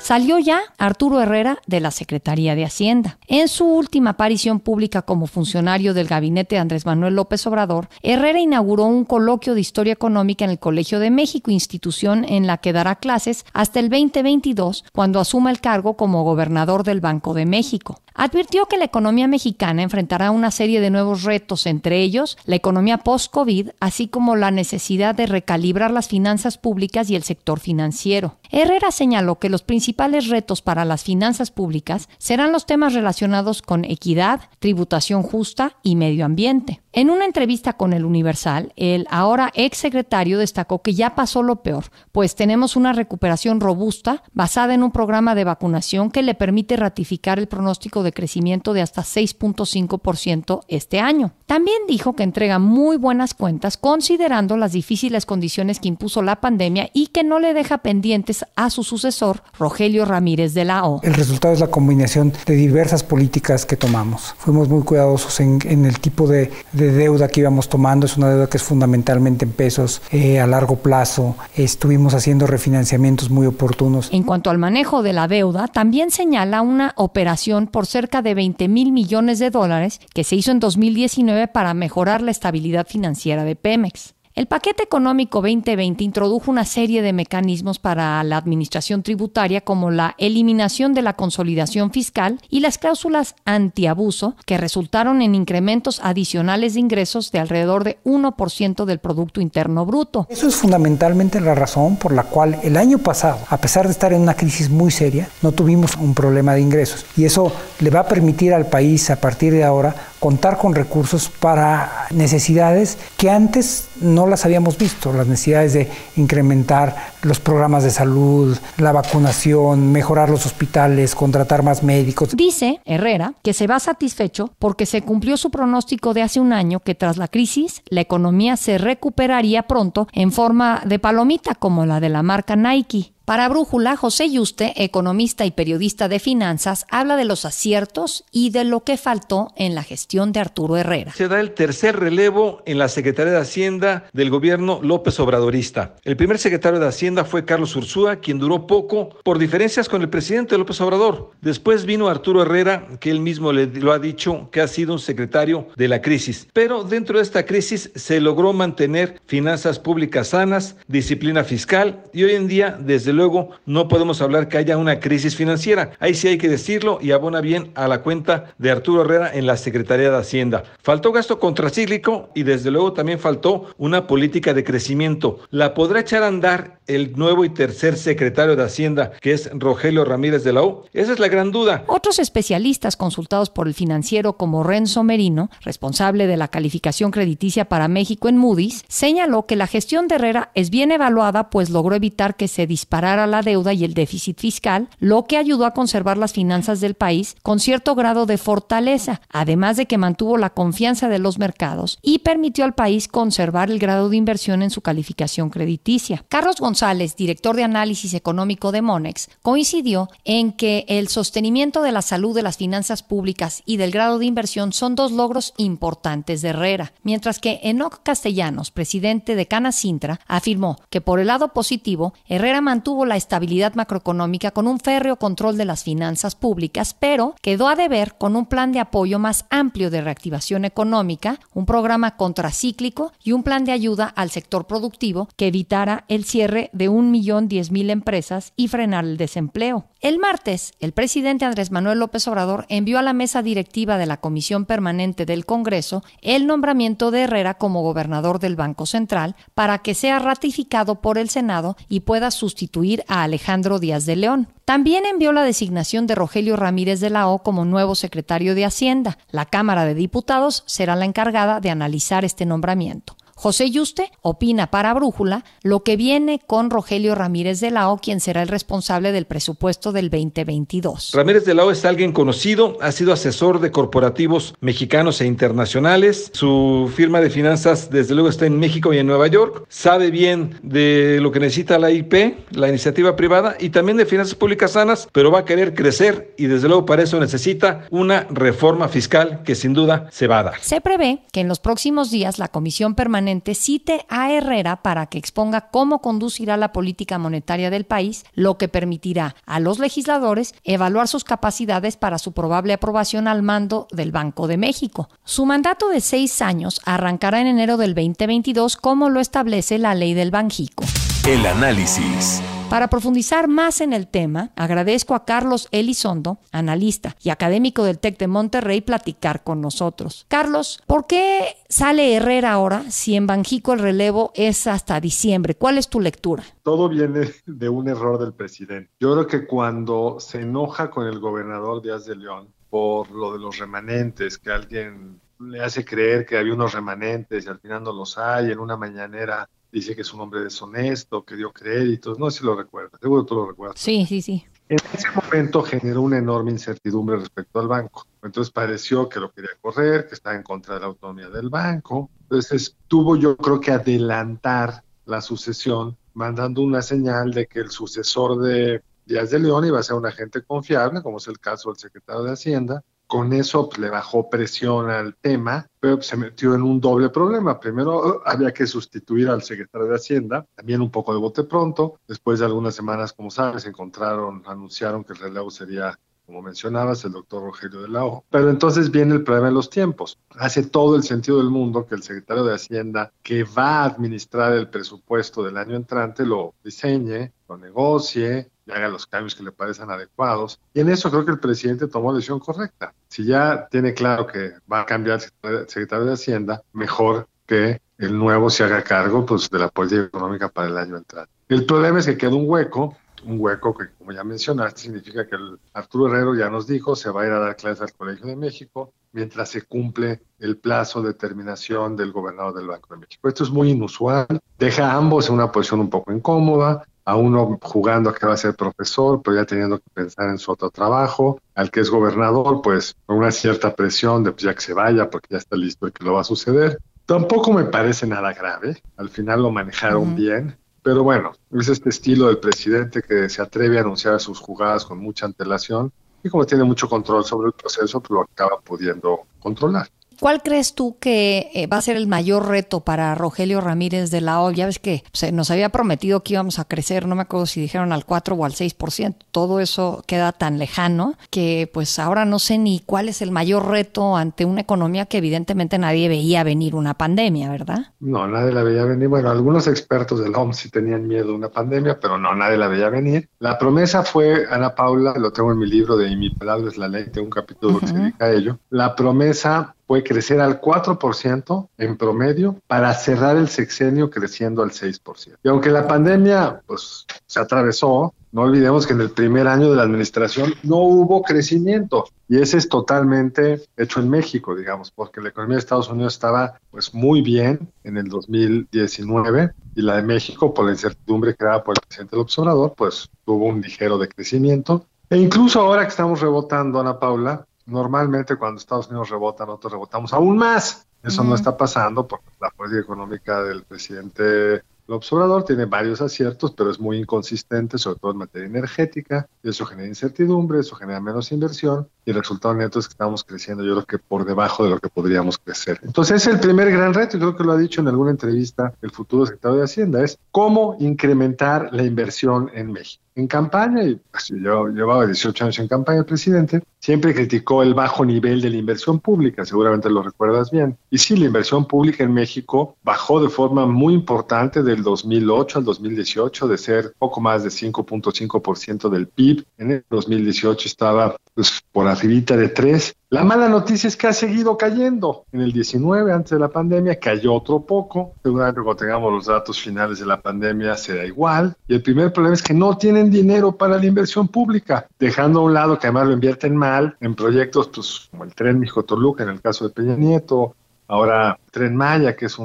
Salió 0.00 0.38
ya 0.38 0.60
Arturo 0.78 1.20
Herrera 1.20 1.58
de 1.66 1.80
la 1.80 1.90
Secretaría 1.90 2.54
de 2.54 2.64
Hacienda. 2.64 3.18
En 3.26 3.48
su 3.48 3.66
última 3.66 4.10
aparición 4.10 4.60
pública 4.60 5.02
como 5.02 5.26
funcionario 5.26 5.92
del 5.92 6.06
gabinete 6.06 6.54
de 6.54 6.60
Andrés 6.60 6.86
Manuel 6.86 7.16
López 7.16 7.44
Obrador, 7.48 7.88
Herrera 8.02 8.38
inauguró 8.38 8.84
un 8.84 9.04
coloquio 9.04 9.54
de 9.54 9.60
historia 9.60 9.92
económica 9.92 10.44
en 10.44 10.52
el 10.52 10.60
Colegio 10.60 11.00
de 11.00 11.10
México, 11.10 11.50
institución 11.50 12.24
en 12.24 12.46
la 12.46 12.58
que 12.58 12.72
dará 12.72 12.94
clases 12.94 13.44
hasta 13.52 13.80
el 13.80 13.88
2022, 13.88 14.84
cuando 14.92 15.18
asuma 15.18 15.50
el 15.50 15.60
cargo 15.60 15.96
como 15.96 16.22
gobernador 16.22 16.84
del 16.84 17.00
Banco 17.00 17.34
de 17.34 17.46
México. 17.46 18.00
Advirtió 18.20 18.66
que 18.66 18.78
la 18.78 18.84
economía 18.84 19.28
mexicana 19.28 19.84
enfrentará 19.84 20.32
una 20.32 20.50
serie 20.50 20.80
de 20.80 20.90
nuevos 20.90 21.22
retos, 21.22 21.66
entre 21.66 22.00
ellos 22.00 22.36
la 22.46 22.56
economía 22.56 22.98
post-COVID, 22.98 23.70
así 23.78 24.08
como 24.08 24.34
la 24.34 24.50
necesidad 24.50 25.14
de 25.14 25.26
recalibrar 25.26 25.92
las 25.92 26.08
finanzas 26.08 26.58
públicas 26.58 27.08
y 27.10 27.14
el 27.14 27.22
sector 27.22 27.60
financiero. 27.60 28.36
Herrera 28.50 28.90
señaló 28.90 29.38
que 29.38 29.48
los 29.48 29.62
principales 29.62 30.26
retos 30.26 30.62
para 30.62 30.84
las 30.84 31.04
finanzas 31.04 31.52
públicas 31.52 32.08
serán 32.18 32.50
los 32.50 32.66
temas 32.66 32.92
relacionados 32.92 33.62
con 33.62 33.84
equidad, 33.84 34.40
tributación 34.58 35.22
justa 35.22 35.76
y 35.84 35.94
medio 35.94 36.24
ambiente. 36.24 36.80
En 36.98 37.10
una 37.10 37.26
entrevista 37.26 37.74
con 37.74 37.92
el 37.92 38.04
Universal, 38.04 38.72
el 38.74 39.06
ahora 39.08 39.52
exsecretario 39.54 40.36
destacó 40.36 40.82
que 40.82 40.94
ya 40.94 41.14
pasó 41.14 41.44
lo 41.44 41.62
peor, 41.62 41.84
pues 42.10 42.34
tenemos 42.34 42.74
una 42.74 42.92
recuperación 42.92 43.60
robusta 43.60 44.24
basada 44.32 44.74
en 44.74 44.82
un 44.82 44.90
programa 44.90 45.36
de 45.36 45.44
vacunación 45.44 46.10
que 46.10 46.24
le 46.24 46.34
permite 46.34 46.74
ratificar 46.74 47.38
el 47.38 47.46
pronóstico 47.46 48.02
de 48.02 48.12
crecimiento 48.12 48.72
de 48.72 48.82
hasta 48.82 49.02
6.5% 49.02 50.62
este 50.66 50.98
año. 50.98 51.34
También 51.46 51.78
dijo 51.86 52.16
que 52.16 52.24
entrega 52.24 52.58
muy 52.58 52.96
buenas 52.96 53.32
cuentas 53.32 53.76
considerando 53.76 54.56
las 54.56 54.72
difíciles 54.72 55.24
condiciones 55.24 55.78
que 55.78 55.86
impuso 55.86 56.20
la 56.22 56.40
pandemia 56.40 56.90
y 56.92 57.06
que 57.06 57.22
no 57.22 57.38
le 57.38 57.54
deja 57.54 57.78
pendientes 57.78 58.44
a 58.56 58.70
su 58.70 58.82
sucesor, 58.82 59.44
Rogelio 59.56 60.04
Ramírez 60.04 60.52
de 60.52 60.64
la 60.64 60.84
O. 60.84 61.00
El 61.04 61.14
resultado 61.14 61.54
es 61.54 61.60
la 61.60 61.68
combinación 61.68 62.32
de 62.44 62.56
diversas 62.56 63.04
políticas 63.04 63.66
que 63.66 63.76
tomamos. 63.76 64.34
Fuimos 64.38 64.68
muy 64.68 64.82
cuidadosos 64.82 65.38
en, 65.38 65.84
el 65.84 66.00
tipo 66.00 66.26
de 66.26 66.50
de 66.72 66.87
deuda 66.92 67.28
que 67.28 67.40
íbamos 67.40 67.68
tomando. 67.68 68.06
Es 68.06 68.16
una 68.16 68.30
deuda 68.30 68.46
que 68.48 68.56
es 68.56 68.62
fundamentalmente 68.62 69.44
en 69.44 69.52
pesos 69.52 70.02
eh, 70.10 70.40
a 70.40 70.46
largo 70.46 70.76
plazo. 70.76 71.36
Estuvimos 71.54 72.14
haciendo 72.14 72.46
refinanciamientos 72.46 73.30
muy 73.30 73.46
oportunos. 73.46 74.08
En 74.12 74.22
cuanto 74.22 74.50
al 74.50 74.58
manejo 74.58 75.02
de 75.02 75.12
la 75.12 75.28
deuda, 75.28 75.68
también 75.68 76.10
señala 76.10 76.62
una 76.62 76.92
operación 76.96 77.66
por 77.66 77.86
cerca 77.86 78.22
de 78.22 78.34
20 78.34 78.68
mil 78.68 78.92
millones 78.92 79.38
de 79.38 79.50
dólares 79.50 80.00
que 80.14 80.24
se 80.24 80.36
hizo 80.36 80.50
en 80.50 80.60
2019 80.60 81.48
para 81.48 81.74
mejorar 81.74 82.22
la 82.22 82.30
estabilidad 82.30 82.86
financiera 82.86 83.44
de 83.44 83.56
Pemex. 83.56 84.14
El 84.38 84.46
paquete 84.46 84.84
económico 84.84 85.40
2020 85.40 86.04
introdujo 86.04 86.48
una 86.48 86.64
serie 86.64 87.02
de 87.02 87.12
mecanismos 87.12 87.80
para 87.80 88.22
la 88.22 88.36
administración 88.36 89.02
tributaria 89.02 89.62
como 89.62 89.90
la 89.90 90.14
eliminación 90.16 90.94
de 90.94 91.02
la 91.02 91.14
consolidación 91.14 91.90
fiscal 91.90 92.38
y 92.48 92.60
las 92.60 92.78
cláusulas 92.78 93.34
antiabuso 93.44 94.36
que 94.46 94.56
resultaron 94.56 95.22
en 95.22 95.34
incrementos 95.34 96.00
adicionales 96.04 96.74
de 96.74 96.80
ingresos 96.80 97.32
de 97.32 97.40
alrededor 97.40 97.82
de 97.82 97.98
1% 98.04 98.84
del 98.84 99.00
Producto 99.00 99.40
Interno 99.40 99.84
Bruto. 99.84 100.28
Eso 100.30 100.46
es 100.46 100.54
fundamentalmente 100.54 101.40
la 101.40 101.56
razón 101.56 101.96
por 101.96 102.12
la 102.12 102.22
cual 102.22 102.60
el 102.62 102.76
año 102.76 102.98
pasado, 102.98 103.40
a 103.50 103.56
pesar 103.56 103.86
de 103.86 103.90
estar 103.90 104.12
en 104.12 104.20
una 104.20 104.34
crisis 104.34 104.70
muy 104.70 104.92
seria, 104.92 105.28
no 105.42 105.50
tuvimos 105.50 105.96
un 105.96 106.14
problema 106.14 106.54
de 106.54 106.60
ingresos. 106.60 107.06
Y 107.16 107.24
eso 107.24 107.52
le 107.80 107.90
va 107.90 108.00
a 108.02 108.06
permitir 108.06 108.54
al 108.54 108.66
país 108.66 109.10
a 109.10 109.20
partir 109.20 109.52
de 109.52 109.64
ahora 109.64 109.96
contar 110.18 110.58
con 110.58 110.74
recursos 110.74 111.28
para 111.28 112.06
necesidades 112.10 112.98
que 113.16 113.30
antes 113.30 113.88
no 114.00 114.26
las 114.26 114.44
habíamos 114.44 114.76
visto, 114.78 115.12
las 115.12 115.26
necesidades 115.26 115.72
de 115.72 115.90
incrementar 116.16 117.12
los 117.22 117.40
programas 117.40 117.84
de 117.84 117.90
salud, 117.90 118.56
la 118.76 118.92
vacunación, 118.92 119.92
mejorar 119.92 120.30
los 120.30 120.46
hospitales, 120.46 121.14
contratar 121.14 121.62
más 121.62 121.82
médicos. 121.82 122.36
Dice 122.36 122.80
Herrera 122.84 123.34
que 123.42 123.52
se 123.52 123.66
va 123.66 123.80
satisfecho 123.80 124.50
porque 124.58 124.86
se 124.86 125.02
cumplió 125.02 125.36
su 125.36 125.50
pronóstico 125.50 126.14
de 126.14 126.22
hace 126.22 126.40
un 126.40 126.52
año 126.52 126.80
que 126.80 126.94
tras 126.94 127.16
la 127.16 127.28
crisis 127.28 127.82
la 127.88 128.00
economía 128.00 128.56
se 128.56 128.78
recuperaría 128.78 129.64
pronto 129.64 130.08
en 130.12 130.32
forma 130.32 130.82
de 130.84 130.98
palomita 130.98 131.54
como 131.54 131.86
la 131.86 132.00
de 132.00 132.08
la 132.08 132.22
marca 132.22 132.56
Nike. 132.56 133.12
Para 133.28 133.46
Brújula, 133.50 133.94
José 133.94 134.30
Yuste, 134.30 134.72
economista 134.82 135.44
y 135.44 135.50
periodista 135.50 136.08
de 136.08 136.18
finanzas, 136.18 136.86
habla 136.90 137.14
de 137.16 137.26
los 137.26 137.44
aciertos 137.44 138.24
y 138.32 138.48
de 138.48 138.64
lo 138.64 138.84
que 138.84 138.96
faltó 138.96 139.52
en 139.54 139.74
la 139.74 139.82
gestión 139.82 140.32
de 140.32 140.40
Arturo 140.40 140.78
Herrera. 140.78 141.12
Se 141.12 141.28
da 141.28 141.38
el 141.38 141.52
tercer 141.52 142.00
relevo 142.00 142.62
en 142.64 142.78
la 142.78 142.88
Secretaría 142.88 143.34
de 143.34 143.40
Hacienda 143.40 144.08
del 144.14 144.30
gobierno 144.30 144.80
López 144.82 145.20
Obradorista. 145.20 145.96
El 146.04 146.16
primer 146.16 146.38
secretario 146.38 146.80
de 146.80 146.88
Hacienda 146.88 147.07
fue 147.24 147.44
Carlos 147.44 147.74
Ursúa, 147.74 148.16
quien 148.16 148.38
duró 148.38 148.66
poco 148.66 149.10
por 149.24 149.38
diferencias 149.38 149.88
con 149.88 150.02
el 150.02 150.08
presidente 150.08 150.58
López 150.58 150.80
Obrador. 150.80 151.30
Después 151.40 151.86
vino 151.86 152.08
Arturo 152.08 152.42
Herrera, 152.42 152.86
que 153.00 153.10
él 153.10 153.20
mismo 153.20 153.52
le, 153.52 153.66
lo 153.66 153.92
ha 153.92 153.98
dicho 153.98 154.48
que 154.52 154.60
ha 154.60 154.68
sido 154.68 154.92
un 154.92 154.98
secretario 154.98 155.68
de 155.76 155.88
la 155.88 156.02
crisis. 156.02 156.46
Pero 156.52 156.84
dentro 156.84 157.18
de 157.18 157.22
esta 157.22 157.46
crisis 157.46 157.90
se 157.94 158.20
logró 158.20 158.52
mantener 158.52 159.20
finanzas 159.26 159.78
públicas 159.78 160.28
sanas, 160.28 160.76
disciplina 160.86 161.44
fiscal 161.44 162.02
y 162.12 162.24
hoy 162.24 162.32
en 162.32 162.46
día, 162.46 162.78
desde 162.78 163.12
luego 163.12 163.50
no 163.64 163.88
podemos 163.88 164.20
hablar 164.20 164.48
que 164.48 164.58
haya 164.58 164.76
una 164.76 165.00
crisis 165.00 165.34
financiera. 165.34 165.92
Ahí 165.98 166.14
sí 166.14 166.28
hay 166.28 166.38
que 166.38 166.48
decirlo 166.48 166.98
y 167.00 167.12
abona 167.12 167.40
bien 167.40 167.72
a 167.74 167.88
la 167.88 168.02
cuenta 168.02 168.54
de 168.58 168.70
Arturo 168.70 169.02
Herrera 169.02 169.30
en 169.34 169.46
la 169.46 169.56
Secretaría 169.56 170.10
de 170.10 170.18
Hacienda. 170.18 170.64
Faltó 170.82 171.12
gasto 171.12 171.38
contracíclico 171.38 172.30
y 172.34 172.42
desde 172.42 172.70
luego 172.70 172.92
también 172.92 173.18
faltó 173.18 173.66
una 173.78 174.06
política 174.06 174.52
de 174.52 174.64
crecimiento. 174.64 175.38
¿La 175.50 175.74
podrá 175.74 176.00
echar 176.00 176.22
a 176.22 176.28
andar 176.28 176.80
el 176.86 176.97
nuevo 177.06 177.44
y 177.44 177.50
tercer 177.50 177.96
secretario 177.96 178.56
de 178.56 178.64
Hacienda, 178.64 179.12
que 179.20 179.32
es 179.32 179.50
Rogelio 179.52 180.04
Ramírez 180.04 180.44
de 180.44 180.52
la 180.52 180.62
O? 180.62 180.84
Esa 180.92 181.12
es 181.12 181.18
la 181.18 181.28
gran 181.28 181.52
duda. 181.52 181.84
Otros 181.86 182.18
especialistas 182.18 182.96
consultados 182.96 183.50
por 183.50 183.68
el 183.68 183.74
financiero 183.74 184.36
como 184.36 184.62
Renzo 184.62 185.02
Merino, 185.04 185.50
responsable 185.62 186.26
de 186.26 186.36
la 186.36 186.48
calificación 186.48 187.10
crediticia 187.10 187.66
para 187.66 187.88
México 187.88 188.28
en 188.28 188.36
Moody's, 188.36 188.84
señaló 188.88 189.46
que 189.46 189.56
la 189.56 189.66
gestión 189.66 190.08
de 190.08 190.16
Herrera 190.16 190.50
es 190.54 190.70
bien 190.70 190.92
evaluada 190.92 191.50
pues 191.50 191.70
logró 191.70 191.94
evitar 191.94 192.36
que 192.36 192.48
se 192.48 192.66
disparara 192.66 193.26
la 193.26 193.42
deuda 193.42 193.72
y 193.72 193.84
el 193.84 193.94
déficit 193.94 194.38
fiscal, 194.38 194.88
lo 194.98 195.24
que 195.24 195.36
ayudó 195.36 195.66
a 195.66 195.74
conservar 195.74 196.18
las 196.18 196.32
finanzas 196.32 196.80
del 196.80 196.94
país 196.94 197.36
con 197.42 197.60
cierto 197.60 197.94
grado 197.94 198.26
de 198.26 198.38
fortaleza, 198.38 199.20
además 199.30 199.76
de 199.76 199.86
que 199.86 199.98
mantuvo 199.98 200.36
la 200.36 200.50
confianza 200.50 201.08
de 201.08 201.18
los 201.18 201.38
mercados 201.38 201.98
y 202.02 202.20
permitió 202.20 202.64
al 202.64 202.74
país 202.74 203.08
conservar 203.08 203.70
el 203.70 203.78
grado 203.78 204.08
de 204.08 204.16
inversión 204.16 204.62
en 204.62 204.70
su 204.70 204.80
calificación 204.80 205.50
crediticia. 205.50 206.24
Carlos 206.28 206.56
González, 206.56 206.87
director 206.94 207.56
de 207.56 207.64
análisis 207.64 208.14
económico 208.14 208.72
de 208.72 208.82
Monex, 208.82 209.28
coincidió 209.42 210.08
en 210.24 210.52
que 210.52 210.84
el 210.88 211.08
sostenimiento 211.08 211.82
de 211.82 211.92
la 211.92 212.02
salud 212.02 212.34
de 212.34 212.42
las 212.42 212.56
finanzas 212.56 213.02
públicas 213.02 213.62
y 213.66 213.76
del 213.76 213.90
grado 213.90 214.18
de 214.18 214.26
inversión 214.26 214.72
son 214.72 214.94
dos 214.94 215.12
logros 215.12 215.54
importantes 215.56 216.42
de 216.42 216.48
Herrera, 216.50 216.92
mientras 217.02 217.38
que 217.38 217.60
Enoc 217.62 218.02
Castellanos, 218.02 218.70
presidente 218.70 219.34
de 219.34 219.46
Canacintra, 219.46 220.20
afirmó 220.26 220.78
que 220.90 221.00
por 221.00 221.20
el 221.20 221.26
lado 221.26 221.52
positivo, 221.52 222.14
Herrera 222.26 222.60
mantuvo 222.60 223.04
la 223.04 223.16
estabilidad 223.16 223.74
macroeconómica 223.74 224.50
con 224.50 224.66
un 224.66 224.80
férreo 224.80 225.16
control 225.16 225.56
de 225.56 225.64
las 225.64 225.84
finanzas 225.84 226.34
públicas, 226.34 226.94
pero 226.98 227.34
quedó 227.42 227.68
a 227.68 227.76
deber 227.76 228.16
con 228.16 228.36
un 228.36 228.46
plan 228.46 228.72
de 228.72 228.80
apoyo 228.80 229.18
más 229.18 229.44
amplio 229.50 229.90
de 229.90 230.00
reactivación 230.00 230.64
económica, 230.64 231.40
un 231.54 231.66
programa 231.66 232.16
contracíclico 232.16 233.12
y 233.22 233.32
un 233.32 233.42
plan 233.42 233.64
de 233.64 233.72
ayuda 233.72 234.06
al 234.06 234.30
sector 234.30 234.66
productivo 234.66 235.28
que 235.36 235.48
evitara 235.48 236.04
el 236.08 236.24
cierre 236.24 236.70
de 236.78 236.88
un 236.88 237.10
millón 237.10 237.48
diez 237.48 237.70
mil 237.70 237.90
empresas 237.90 238.52
y 238.56 238.68
frenar 238.68 239.04
el 239.04 239.18
desempleo. 239.18 239.86
El 240.00 240.18
martes, 240.18 240.72
el 240.78 240.92
presidente 240.92 241.44
Andrés 241.44 241.72
Manuel 241.72 241.98
López 241.98 242.28
Obrador 242.28 242.66
envió 242.68 243.00
a 243.00 243.02
la 243.02 243.12
mesa 243.12 243.42
directiva 243.42 243.98
de 243.98 244.06
la 244.06 244.18
Comisión 244.18 244.64
Permanente 244.64 245.26
del 245.26 245.44
Congreso 245.44 246.04
el 246.22 246.46
nombramiento 246.46 247.10
de 247.10 247.22
Herrera 247.22 247.54
como 247.54 247.82
gobernador 247.82 248.38
del 248.38 248.54
Banco 248.54 248.86
Central 248.86 249.34
para 249.54 249.78
que 249.78 249.94
sea 249.94 250.20
ratificado 250.20 251.00
por 251.00 251.18
el 251.18 251.28
Senado 251.28 251.76
y 251.88 252.00
pueda 252.00 252.30
sustituir 252.30 253.04
a 253.08 253.24
Alejandro 253.24 253.80
Díaz 253.80 254.06
de 254.06 254.14
León. 254.16 254.48
También 254.64 255.04
envió 255.04 255.32
la 255.32 255.42
designación 255.42 256.06
de 256.06 256.14
Rogelio 256.14 256.54
Ramírez 256.54 257.00
de 257.00 257.10
la 257.10 257.26
O 257.26 257.42
como 257.42 257.64
nuevo 257.64 257.96
secretario 257.96 258.54
de 258.54 258.66
Hacienda. 258.66 259.18
La 259.30 259.46
Cámara 259.46 259.84
de 259.84 259.94
Diputados 259.94 260.62
será 260.66 260.94
la 260.94 261.06
encargada 261.06 261.58
de 261.58 261.70
analizar 261.70 262.24
este 262.24 262.46
nombramiento. 262.46 263.16
José 263.40 263.70
Yuste 263.70 264.10
opina 264.20 264.66
para 264.66 264.92
Brújula 264.94 265.44
lo 265.62 265.84
que 265.84 265.96
viene 265.96 266.40
con 266.44 266.70
Rogelio 266.70 267.14
Ramírez 267.14 267.60
de 267.60 267.70
la 267.70 267.88
O, 267.88 267.98
quien 267.98 268.18
será 268.18 268.42
el 268.42 268.48
responsable 268.48 269.12
del 269.12 269.26
presupuesto 269.26 269.92
del 269.92 270.10
2022. 270.10 271.12
Ramírez 271.14 271.44
de 271.44 271.54
la 271.54 271.64
O 271.64 271.70
es 271.70 271.84
alguien 271.84 272.10
conocido, 272.10 272.76
ha 272.80 272.90
sido 272.90 273.12
asesor 273.12 273.60
de 273.60 273.70
corporativos 273.70 274.54
mexicanos 274.58 275.20
e 275.20 275.26
internacionales. 275.26 276.32
Su 276.34 276.90
firma 276.96 277.20
de 277.20 277.30
finanzas, 277.30 277.90
desde 277.90 278.16
luego, 278.16 278.28
está 278.28 278.44
en 278.44 278.58
México 278.58 278.92
y 278.92 278.98
en 278.98 279.06
Nueva 279.06 279.28
York. 279.28 279.66
Sabe 279.68 280.10
bien 280.10 280.58
de 280.64 281.20
lo 281.22 281.30
que 281.30 281.38
necesita 281.38 281.78
la 281.78 281.92
IP, 281.92 282.38
la 282.50 282.68
iniciativa 282.68 283.14
privada, 283.14 283.56
y 283.60 283.70
también 283.70 283.98
de 283.98 284.06
finanzas 284.06 284.34
públicas 284.34 284.72
sanas, 284.72 285.08
pero 285.12 285.30
va 285.30 285.40
a 285.40 285.44
querer 285.44 285.74
crecer 285.74 286.34
y, 286.36 286.46
desde 286.46 286.66
luego, 286.66 286.86
para 286.86 287.04
eso 287.04 287.20
necesita 287.20 287.86
una 287.92 288.26
reforma 288.30 288.88
fiscal 288.88 289.44
que 289.44 289.54
sin 289.54 289.74
duda 289.74 290.08
se 290.10 290.26
va 290.26 290.40
a 290.40 290.42
dar. 290.42 290.54
Se 290.60 290.80
prevé 290.80 291.22
que 291.30 291.38
en 291.38 291.46
los 291.46 291.60
próximos 291.60 292.10
días 292.10 292.40
la 292.40 292.48
Comisión 292.48 292.96
Permanente 292.96 293.27
cite 293.54 294.04
a 294.08 294.32
Herrera 294.32 294.82
para 294.82 295.06
que 295.06 295.18
exponga 295.18 295.68
cómo 295.70 296.00
conducirá 296.00 296.56
la 296.56 296.72
política 296.72 297.18
monetaria 297.18 297.70
del 297.70 297.84
país, 297.84 298.24
lo 298.34 298.58
que 298.58 298.68
permitirá 298.68 299.36
a 299.46 299.60
los 299.60 299.78
legisladores 299.78 300.54
evaluar 300.64 301.08
sus 301.08 301.24
capacidades 301.24 301.96
para 301.96 302.18
su 302.18 302.32
probable 302.32 302.72
aprobación 302.72 303.28
al 303.28 303.42
mando 303.42 303.88
del 303.90 304.12
Banco 304.12 304.46
de 304.46 304.56
México. 304.56 305.08
Su 305.24 305.46
mandato 305.46 305.88
de 305.88 306.00
seis 306.00 306.42
años 306.42 306.80
arrancará 306.84 307.40
en 307.40 307.46
enero 307.46 307.76
del 307.76 307.94
2022 307.94 308.76
como 308.76 309.10
lo 309.10 309.20
establece 309.20 309.78
la 309.78 309.94
ley 309.94 310.14
del 310.14 310.30
Banjico. 310.30 310.84
El 311.26 311.44
análisis. 311.46 312.42
Para 312.70 312.88
profundizar 312.88 313.48
más 313.48 313.80
en 313.80 313.94
el 313.94 314.08
tema, 314.08 314.50
agradezco 314.54 315.14
a 315.14 315.24
Carlos 315.24 315.68
Elizondo, 315.70 316.38
analista 316.52 317.16
y 317.22 317.30
académico 317.30 317.82
del 317.82 317.98
TEC 317.98 318.18
de 318.18 318.26
Monterrey, 318.26 318.82
platicar 318.82 319.42
con 319.42 319.62
nosotros. 319.62 320.26
Carlos, 320.28 320.82
¿por 320.86 321.06
qué 321.06 321.56
sale 321.70 322.14
Herrera 322.14 322.52
ahora 322.52 322.84
si 322.90 323.16
en 323.16 323.26
Banjico 323.26 323.72
el 323.72 323.78
relevo 323.78 324.32
es 324.34 324.66
hasta 324.66 325.00
diciembre? 325.00 325.54
¿Cuál 325.54 325.78
es 325.78 325.88
tu 325.88 325.98
lectura? 325.98 326.44
Todo 326.62 326.90
viene 326.90 327.30
de 327.46 327.68
un 327.70 327.88
error 327.88 328.18
del 328.18 328.34
presidente. 328.34 328.90
Yo 329.00 329.14
creo 329.14 329.26
que 329.26 329.46
cuando 329.46 330.20
se 330.20 330.42
enoja 330.42 330.90
con 330.90 331.06
el 331.06 331.20
gobernador 331.20 331.80
Díaz 331.80 332.04
de 332.04 332.16
León 332.16 332.48
por 332.68 333.10
lo 333.10 333.32
de 333.32 333.38
los 333.38 333.56
remanentes, 333.56 334.36
que 334.36 334.50
alguien 334.50 335.18
le 335.40 335.62
hace 335.62 335.86
creer 335.86 336.26
que 336.26 336.36
había 336.36 336.52
unos 336.52 336.74
remanentes 336.74 337.46
y 337.46 337.48
al 337.48 337.60
final 337.60 337.82
no 337.82 337.92
los 337.92 338.18
hay, 338.18 338.52
en 338.52 338.58
una 338.58 338.76
mañanera 338.76 339.48
dice 339.70 339.94
que 339.94 340.02
es 340.02 340.12
un 340.12 340.20
hombre 340.20 340.40
deshonesto, 340.40 341.24
que 341.24 341.36
dio 341.36 341.52
créditos, 341.52 342.18
no 342.18 342.30
sé 342.30 342.40
si 342.40 342.44
lo 342.44 342.56
recuerdas, 342.56 343.00
seguro 343.00 343.24
tú 343.24 343.34
lo 343.34 343.46
recuerdas. 343.46 343.78
Sí, 343.78 344.06
sí, 344.06 344.22
sí. 344.22 344.44
En 344.68 344.78
ese 344.92 345.08
momento 345.14 345.62
generó 345.62 346.02
una 346.02 346.18
enorme 346.18 346.50
incertidumbre 346.50 347.16
respecto 347.16 347.58
al 347.58 347.68
banco. 347.68 348.06
Entonces 348.22 348.52
pareció 348.52 349.08
que 349.08 349.18
lo 349.18 349.32
quería 349.32 349.50
correr, 349.60 350.06
que 350.06 350.14
estaba 350.14 350.36
en 350.36 350.42
contra 350.42 350.74
de 350.74 350.80
la 350.80 350.86
autonomía 350.86 351.30
del 351.30 351.48
banco. 351.48 352.10
Entonces 352.22 352.76
tuvo 352.86 353.16
yo 353.16 353.36
creo 353.36 353.60
que 353.60 353.72
adelantar 353.72 354.82
la 355.06 355.22
sucesión, 355.22 355.96
mandando 356.12 356.60
una 356.60 356.82
señal 356.82 357.30
de 357.30 357.46
que 357.46 357.60
el 357.60 357.70
sucesor 357.70 358.42
de 358.42 358.82
Díaz 359.06 359.30
de 359.30 359.38
León 359.38 359.64
iba 359.64 359.80
a 359.80 359.82
ser 359.82 359.96
un 359.96 360.04
agente 360.04 360.42
confiable, 360.42 361.02
como 361.02 361.16
es 361.16 361.26
el 361.28 361.38
caso 361.38 361.70
del 361.70 361.78
secretario 361.78 362.24
de 362.24 362.32
Hacienda, 362.32 362.84
con 363.08 363.32
eso 363.32 363.68
pues, 363.68 363.78
le 363.78 363.90
bajó 363.90 364.30
presión 364.30 364.90
al 364.90 365.16
tema, 365.16 365.66
pero 365.80 366.00
se 366.02 366.16
metió 366.16 366.54
en 366.54 366.62
un 366.62 366.80
doble 366.80 367.08
problema. 367.08 367.58
Primero 367.58 368.22
había 368.24 368.52
que 368.52 368.66
sustituir 368.66 369.28
al 369.28 369.42
secretario 369.42 369.88
de 369.88 369.96
Hacienda, 369.96 370.46
también 370.54 370.82
un 370.82 370.90
poco 370.90 371.12
de 371.12 371.18
bote 371.18 371.42
pronto. 371.42 371.98
Después 372.06 372.38
de 372.38 372.44
algunas 372.44 372.74
semanas, 372.74 373.12
como 373.12 373.30
sabes, 373.30 373.64
encontraron, 373.64 374.42
anunciaron 374.46 375.02
que 375.02 375.14
el 375.14 375.18
relevo 375.18 375.50
sería 375.50 375.98
como 376.28 376.42
mencionabas, 376.42 377.06
el 377.06 377.12
doctor 377.12 377.42
Rogelio 377.42 377.80
de 377.80 377.88
la. 377.88 378.02
Pero 378.28 378.50
entonces 378.50 378.90
viene 378.90 379.14
el 379.14 379.24
problema 379.24 379.46
de 379.46 379.54
los 379.54 379.70
tiempos. 379.70 380.18
Hace 380.36 380.64
todo 380.64 380.94
el 380.94 381.02
sentido 381.02 381.38
del 381.38 381.48
mundo 381.48 381.86
que 381.86 381.94
el 381.94 382.02
secretario 382.02 382.44
de 382.44 382.54
Hacienda 382.54 383.10
que 383.22 383.44
va 383.44 383.78
a 383.78 383.84
administrar 383.86 384.52
el 384.52 384.68
presupuesto 384.68 385.42
del 385.42 385.56
año 385.56 385.74
entrante 385.74 386.26
lo 386.26 386.54
diseñe, 386.62 387.32
lo 387.48 387.56
negocie, 387.56 388.50
y 388.66 388.72
haga 388.72 388.88
los 388.88 389.06
cambios 389.06 389.34
que 389.34 389.42
le 389.42 389.52
parecen 389.52 389.90
adecuados. 389.90 390.60
Y 390.74 390.80
en 390.80 390.90
eso 390.90 391.10
creo 391.10 391.24
que 391.24 391.32
el 391.32 391.40
presidente 391.40 391.88
tomó 391.88 392.12
la 392.12 392.16
decisión 392.16 392.40
correcta. 392.40 392.92
Si 393.08 393.24
ya 393.24 393.66
tiene 393.70 393.94
claro 393.94 394.26
que 394.26 394.52
va 394.70 394.80
a 394.80 394.86
cambiar 394.86 395.20
el 395.42 395.68
secretario 395.68 396.04
de 396.04 396.12
Hacienda, 396.12 396.62
mejor 396.72 397.28
que 397.46 397.80
el 397.96 398.16
nuevo 398.16 398.50
se 398.50 398.64
haga 398.64 398.82
cargo 398.82 399.24
pues, 399.24 399.48
de 399.50 399.58
la 399.58 399.68
política 399.68 400.02
económica 400.02 400.48
para 400.48 400.68
el 400.68 400.76
año 400.76 400.96
entrante. 400.96 401.32
El 401.48 401.64
problema 401.64 401.98
es 401.98 402.06
que 402.06 402.18
queda 402.18 402.34
un 402.34 402.44
hueco 402.48 402.96
un 403.24 403.40
hueco 403.40 403.74
que, 403.74 403.88
como 403.98 404.12
ya 404.12 404.24
mencionaste, 404.24 404.80
significa 404.80 405.26
que 405.26 405.36
el 405.36 405.58
Arturo 405.72 406.08
Herrero 406.08 406.34
ya 406.34 406.50
nos 406.50 406.66
dijo, 406.66 406.96
se 406.96 407.10
va 407.10 407.22
a 407.22 407.26
ir 407.26 407.32
a 407.32 407.38
dar 407.38 407.56
clases 407.56 407.82
al 407.82 407.92
Colegio 407.92 408.26
de 408.26 408.36
México 408.36 408.92
mientras 409.12 409.50
se 409.50 409.62
cumple 409.62 410.20
el 410.38 410.58
plazo 410.58 411.02
de 411.02 411.14
terminación 411.14 411.96
del 411.96 412.12
gobernador 412.12 412.54
del 412.54 412.66
Banco 412.66 412.94
de 412.94 413.00
México. 413.00 413.28
Esto 413.28 413.44
es 413.44 413.50
muy 413.50 413.70
inusual, 413.70 414.26
deja 414.58 414.90
a 414.90 414.96
ambos 414.96 415.28
en 415.28 415.34
una 415.34 415.50
posición 415.50 415.80
un 415.80 415.90
poco 415.90 416.12
incómoda, 416.12 416.86
a 417.08 417.16
uno 417.16 417.58
jugando 417.62 418.10
a 418.10 418.14
que 418.14 418.26
va 418.26 418.34
a 418.34 418.36
ser 418.36 418.54
profesor, 418.54 419.22
pero 419.22 419.38
ya 419.38 419.46
teniendo 419.46 419.78
que 419.78 419.88
pensar 419.94 420.28
en 420.28 420.36
su 420.36 420.52
otro 420.52 420.68
trabajo, 420.68 421.40
al 421.54 421.70
que 421.70 421.80
es 421.80 421.88
gobernador, 421.88 422.60
pues 422.60 422.96
con 423.06 423.16
una 423.16 423.30
cierta 423.30 423.74
presión 423.74 424.24
de 424.24 424.32
pues, 424.32 424.42
ya 424.42 424.54
que 424.54 424.60
se 424.60 424.74
vaya 424.74 425.08
porque 425.08 425.28
ya 425.30 425.38
está 425.38 425.56
listo 425.56 425.88
y 425.88 425.92
que 425.92 426.04
lo 426.04 426.12
va 426.12 426.20
a 426.20 426.24
suceder. 426.24 426.78
Tampoco 427.06 427.54
me 427.54 427.64
parece 427.64 428.06
nada 428.06 428.34
grave, 428.34 428.82
al 428.98 429.08
final 429.08 429.40
lo 429.40 429.50
manejaron 429.50 430.14
bien, 430.14 430.58
pero 430.82 431.02
bueno, 431.02 431.32
es 431.50 431.68
este 431.68 431.88
estilo 431.88 432.26
del 432.26 432.40
presidente 432.40 433.00
que 433.00 433.30
se 433.30 433.40
atreve 433.40 433.78
a 433.78 433.80
anunciar 433.80 434.20
sus 434.20 434.38
jugadas 434.38 434.84
con 434.84 434.98
mucha 434.98 435.24
antelación 435.24 435.90
y 436.22 436.28
como 436.28 436.44
tiene 436.44 436.64
mucho 436.64 436.90
control 436.90 437.24
sobre 437.24 437.46
el 437.46 437.54
proceso, 437.54 438.00
pues 438.00 438.10
lo 438.10 438.20
acaba 438.20 438.60
pudiendo 438.60 439.20
controlar. 439.40 439.88
¿Cuál 440.20 440.42
crees 440.42 440.74
tú 440.74 440.96
que 440.98 441.50
eh, 441.54 441.68
va 441.68 441.76
a 441.76 441.82
ser 441.82 441.96
el 441.96 442.08
mayor 442.08 442.48
reto 442.48 442.80
para 442.80 443.14
Rogelio 443.14 443.60
Ramírez 443.60 444.10
de 444.10 444.20
la 444.20 444.42
O? 444.42 444.50
Ya 444.50 444.66
ves 444.66 444.80
que 444.80 445.04
se 445.12 445.30
nos 445.30 445.50
había 445.50 445.68
prometido 445.68 446.24
que 446.24 446.32
íbamos 446.32 446.58
a 446.58 446.64
crecer, 446.64 447.06
no 447.06 447.14
me 447.14 447.22
acuerdo 447.22 447.46
si 447.46 447.60
dijeron 447.60 447.92
al 447.92 448.04
4 448.04 448.34
o 448.34 448.44
al 448.44 448.52
6%. 448.52 449.14
Todo 449.30 449.60
eso 449.60 450.02
queda 450.06 450.32
tan 450.32 450.58
lejano 450.58 451.14
que 451.30 451.70
pues 451.72 452.00
ahora 452.00 452.24
no 452.24 452.40
sé 452.40 452.58
ni 452.58 452.80
cuál 452.80 453.08
es 453.08 453.22
el 453.22 453.30
mayor 453.30 453.68
reto 453.68 454.16
ante 454.16 454.44
una 454.44 454.60
economía 454.60 455.06
que 455.06 455.18
evidentemente 455.18 455.78
nadie 455.78 456.08
veía 456.08 456.42
venir 456.42 456.74
una 456.74 456.94
pandemia, 456.94 457.50
¿verdad? 457.50 457.92
No, 458.00 458.26
nadie 458.26 458.52
la 458.52 458.64
veía 458.64 458.84
venir. 458.84 459.08
Bueno, 459.08 459.30
algunos 459.30 459.68
expertos 459.68 460.20
del 460.20 460.34
OMS 460.34 460.56
sí 460.56 460.70
tenían 460.70 461.06
miedo 461.06 461.28
de 461.28 461.32
una 461.32 461.48
pandemia, 461.48 462.00
pero 462.00 462.18
no, 462.18 462.34
nadie 462.34 462.56
la 462.56 462.66
veía 462.66 462.88
venir. 462.88 463.28
La 463.38 463.56
promesa 463.56 464.02
fue, 464.02 464.46
Ana 464.50 464.74
Paula, 464.74 465.14
lo 465.16 465.32
tengo 465.32 465.52
en 465.52 465.58
mi 465.58 465.66
libro 465.66 465.96
de 465.96 466.14
Mi 466.16 466.30
Palabra 466.30 466.68
es 466.68 466.76
la 466.76 466.88
Ley, 466.88 467.06
tengo 467.12 467.26
un 467.26 467.30
capítulo 467.30 467.78
que 467.78 467.86
se 467.86 467.94
dedica 467.94 468.24
a 468.24 468.32
ello. 468.32 468.58
La 468.70 468.96
promesa 468.96 469.76
puede 469.88 470.04
crecer 470.04 470.38
al 470.38 470.60
4% 470.60 471.68
en 471.78 471.96
promedio 471.96 472.60
para 472.66 472.92
cerrar 472.92 473.38
el 473.38 473.48
sexenio 473.48 474.10
creciendo 474.10 474.62
al 474.62 474.70
6%. 474.70 475.38
Y 475.42 475.48
aunque 475.48 475.70
la 475.70 475.88
pandemia 475.88 476.60
pues, 476.66 477.06
se 477.26 477.40
atravesó, 477.40 478.12
no 478.30 478.42
olvidemos 478.42 478.86
que 478.86 478.92
en 478.92 479.00
el 479.00 479.10
primer 479.10 479.48
año 479.48 479.70
de 479.70 479.76
la 479.76 479.84
administración 479.84 480.52
no 480.62 480.76
hubo 480.76 481.22
crecimiento 481.22 482.04
y 482.28 482.38
ese 482.38 482.58
es 482.58 482.68
totalmente 482.68 483.62
hecho 483.78 484.00
en 484.00 484.10
México, 484.10 484.54
digamos, 484.54 484.90
porque 484.90 485.22
la 485.22 485.30
economía 485.30 485.56
de 485.56 485.60
Estados 485.60 485.88
Unidos 485.88 486.12
estaba 486.12 486.60
pues 486.70 486.92
muy 486.92 487.22
bien 487.22 487.72
en 487.82 487.96
el 487.96 488.08
2019 488.08 489.52
y 489.74 489.80
la 489.80 489.96
de 489.96 490.02
México 490.02 490.52
por 490.52 490.66
la 490.66 490.72
incertidumbre 490.72 491.34
creada 491.34 491.64
por 491.64 491.78
el 491.78 491.80
presidente 491.80 492.10
del 492.10 492.20
observador 492.20 492.74
pues 492.76 493.08
tuvo 493.24 493.46
un 493.46 493.62
ligero 493.62 493.96
decrecimiento 493.96 494.84
e 495.08 495.16
incluso 495.16 495.60
ahora 495.60 495.84
que 495.84 495.88
estamos 495.88 496.20
rebotando, 496.20 496.78
Ana 496.78 496.98
Paula, 496.98 497.46
Normalmente 497.68 498.36
cuando 498.36 498.58
Estados 498.58 498.88
Unidos 498.88 499.10
rebota, 499.10 499.44
nosotros 499.44 499.72
rebotamos 499.72 500.12
aún 500.12 500.38
más. 500.38 500.86
Eso 501.02 501.22
no 501.22 501.34
está 501.34 501.56
pasando 501.56 502.08
porque 502.08 502.26
la 502.40 502.50
política 502.50 502.80
económica 502.80 503.42
del 503.42 503.62
presidente 503.62 504.62
López 504.88 505.12
Obrador 505.12 505.44
tiene 505.44 505.66
varios 505.66 506.00
aciertos, 506.00 506.52
pero 506.52 506.70
es 506.70 506.80
muy 506.80 506.96
inconsistente, 506.96 507.76
sobre 507.76 507.98
todo 508.00 508.12
en 508.12 508.16
materia 508.16 508.48
energética, 508.48 509.28
y 509.42 509.50
eso 509.50 509.66
genera 509.66 509.86
incertidumbre, 509.86 510.60
eso 510.60 510.74
genera 510.76 510.98
menos 510.98 511.30
inversión, 511.30 511.88
y 512.06 512.10
el 512.10 512.16
resultado 512.16 512.54
neto 512.54 512.78
es 512.78 512.88
que 512.88 512.92
estamos 512.92 513.22
creciendo, 513.22 513.62
yo 513.62 513.74
creo 513.74 513.84
que 513.84 513.98
por 513.98 514.24
debajo 514.24 514.64
de 514.64 514.70
lo 514.70 514.78
que 514.80 514.88
podríamos 514.88 515.36
crecer. 515.36 515.78
Entonces, 515.82 516.22
es 516.22 516.34
el 516.34 516.40
primer 516.40 516.70
gran 516.70 516.94
reto, 516.94 517.18
y 517.18 517.20
creo 517.20 517.36
que 517.36 517.44
lo 517.44 517.52
ha 517.52 517.58
dicho 517.58 517.82
en 517.82 517.88
alguna 517.88 518.10
entrevista 518.10 518.72
el 518.80 518.90
futuro 518.90 519.26
secretario 519.26 519.58
de 519.58 519.64
Hacienda, 519.64 520.02
es 520.02 520.18
cómo 520.32 520.76
incrementar 520.80 521.68
la 521.70 521.82
inversión 521.82 522.50
en 522.54 522.72
México 522.72 523.04
en 523.18 523.26
campaña, 523.26 523.82
y 523.82 524.00
yo 524.28 524.68
llevaba 524.68 525.04
18 525.04 525.44
años 525.44 525.58
en 525.58 525.66
campaña 525.66 525.98
el 525.98 526.04
presidente, 526.04 526.62
siempre 526.78 527.12
criticó 527.12 527.64
el 527.64 527.74
bajo 527.74 528.04
nivel 528.04 528.40
de 528.40 528.50
la 528.50 528.56
inversión 528.56 529.00
pública, 529.00 529.44
seguramente 529.44 529.90
lo 529.90 530.02
recuerdas 530.02 530.52
bien. 530.52 530.78
Y 530.88 530.98
sí, 530.98 531.16
la 531.16 531.26
inversión 531.26 531.66
pública 531.66 532.04
en 532.04 532.14
México 532.14 532.76
bajó 532.84 533.20
de 533.20 533.28
forma 533.28 533.66
muy 533.66 533.94
importante 533.94 534.62
del 534.62 534.84
2008 534.84 535.58
al 535.58 535.64
2018, 535.64 536.46
de 536.46 536.58
ser 536.58 536.92
poco 536.96 537.20
más 537.20 537.42
de 537.42 537.50
5.5% 537.50 538.88
del 538.88 539.08
PIB. 539.08 539.44
En 539.58 539.72
el 539.72 539.84
2018 539.90 540.68
estaba 540.68 541.16
pues, 541.34 541.60
por 541.72 541.88
arribita 541.88 542.36
de 542.36 542.48
3 542.48 542.94
la 543.10 543.24
mala 543.24 543.48
noticia 543.48 543.88
es 543.88 543.96
que 543.96 544.06
ha 544.06 544.12
seguido 544.12 544.58
cayendo. 544.58 545.24
En 545.32 545.40
el 545.40 545.50
19, 545.52 546.12
antes 546.12 546.32
de 546.32 546.38
la 546.38 546.50
pandemia, 546.50 546.98
cayó 546.98 547.34
otro 547.34 547.60
poco. 547.60 548.12
Seguramente 548.22 548.60
cuando 548.60 548.84
tengamos 548.84 549.12
los 549.12 549.26
datos 549.26 549.58
finales 549.58 549.98
de 549.98 550.06
la 550.06 550.20
pandemia 550.20 550.76
será 550.76 551.06
igual. 551.06 551.56
Y 551.66 551.74
el 551.74 551.82
primer 551.82 552.12
problema 552.12 552.34
es 552.34 552.42
que 552.42 552.52
no 552.52 552.76
tienen 552.76 553.10
dinero 553.10 553.52
para 553.52 553.78
la 553.78 553.86
inversión 553.86 554.28
pública, 554.28 554.86
dejando 554.98 555.40
a 555.40 555.44
un 555.44 555.54
lado 555.54 555.78
que 555.78 555.86
además 555.86 556.08
lo 556.08 556.12
invierten 556.12 556.54
mal 556.54 556.96
en 557.00 557.14
proyectos 557.14 557.68
pues, 557.68 558.08
como 558.10 558.24
el 558.24 558.34
tren 558.34 558.60
Mijo-Toluca 558.60 559.22
en 559.22 559.30
el 559.30 559.40
caso 559.40 559.66
de 559.66 559.74
Peña 559.74 559.96
Nieto, 559.96 560.54
ahora 560.86 561.38
Tren 561.50 561.74
Maya, 561.74 562.14
que 562.14 562.26
es 562.26 562.38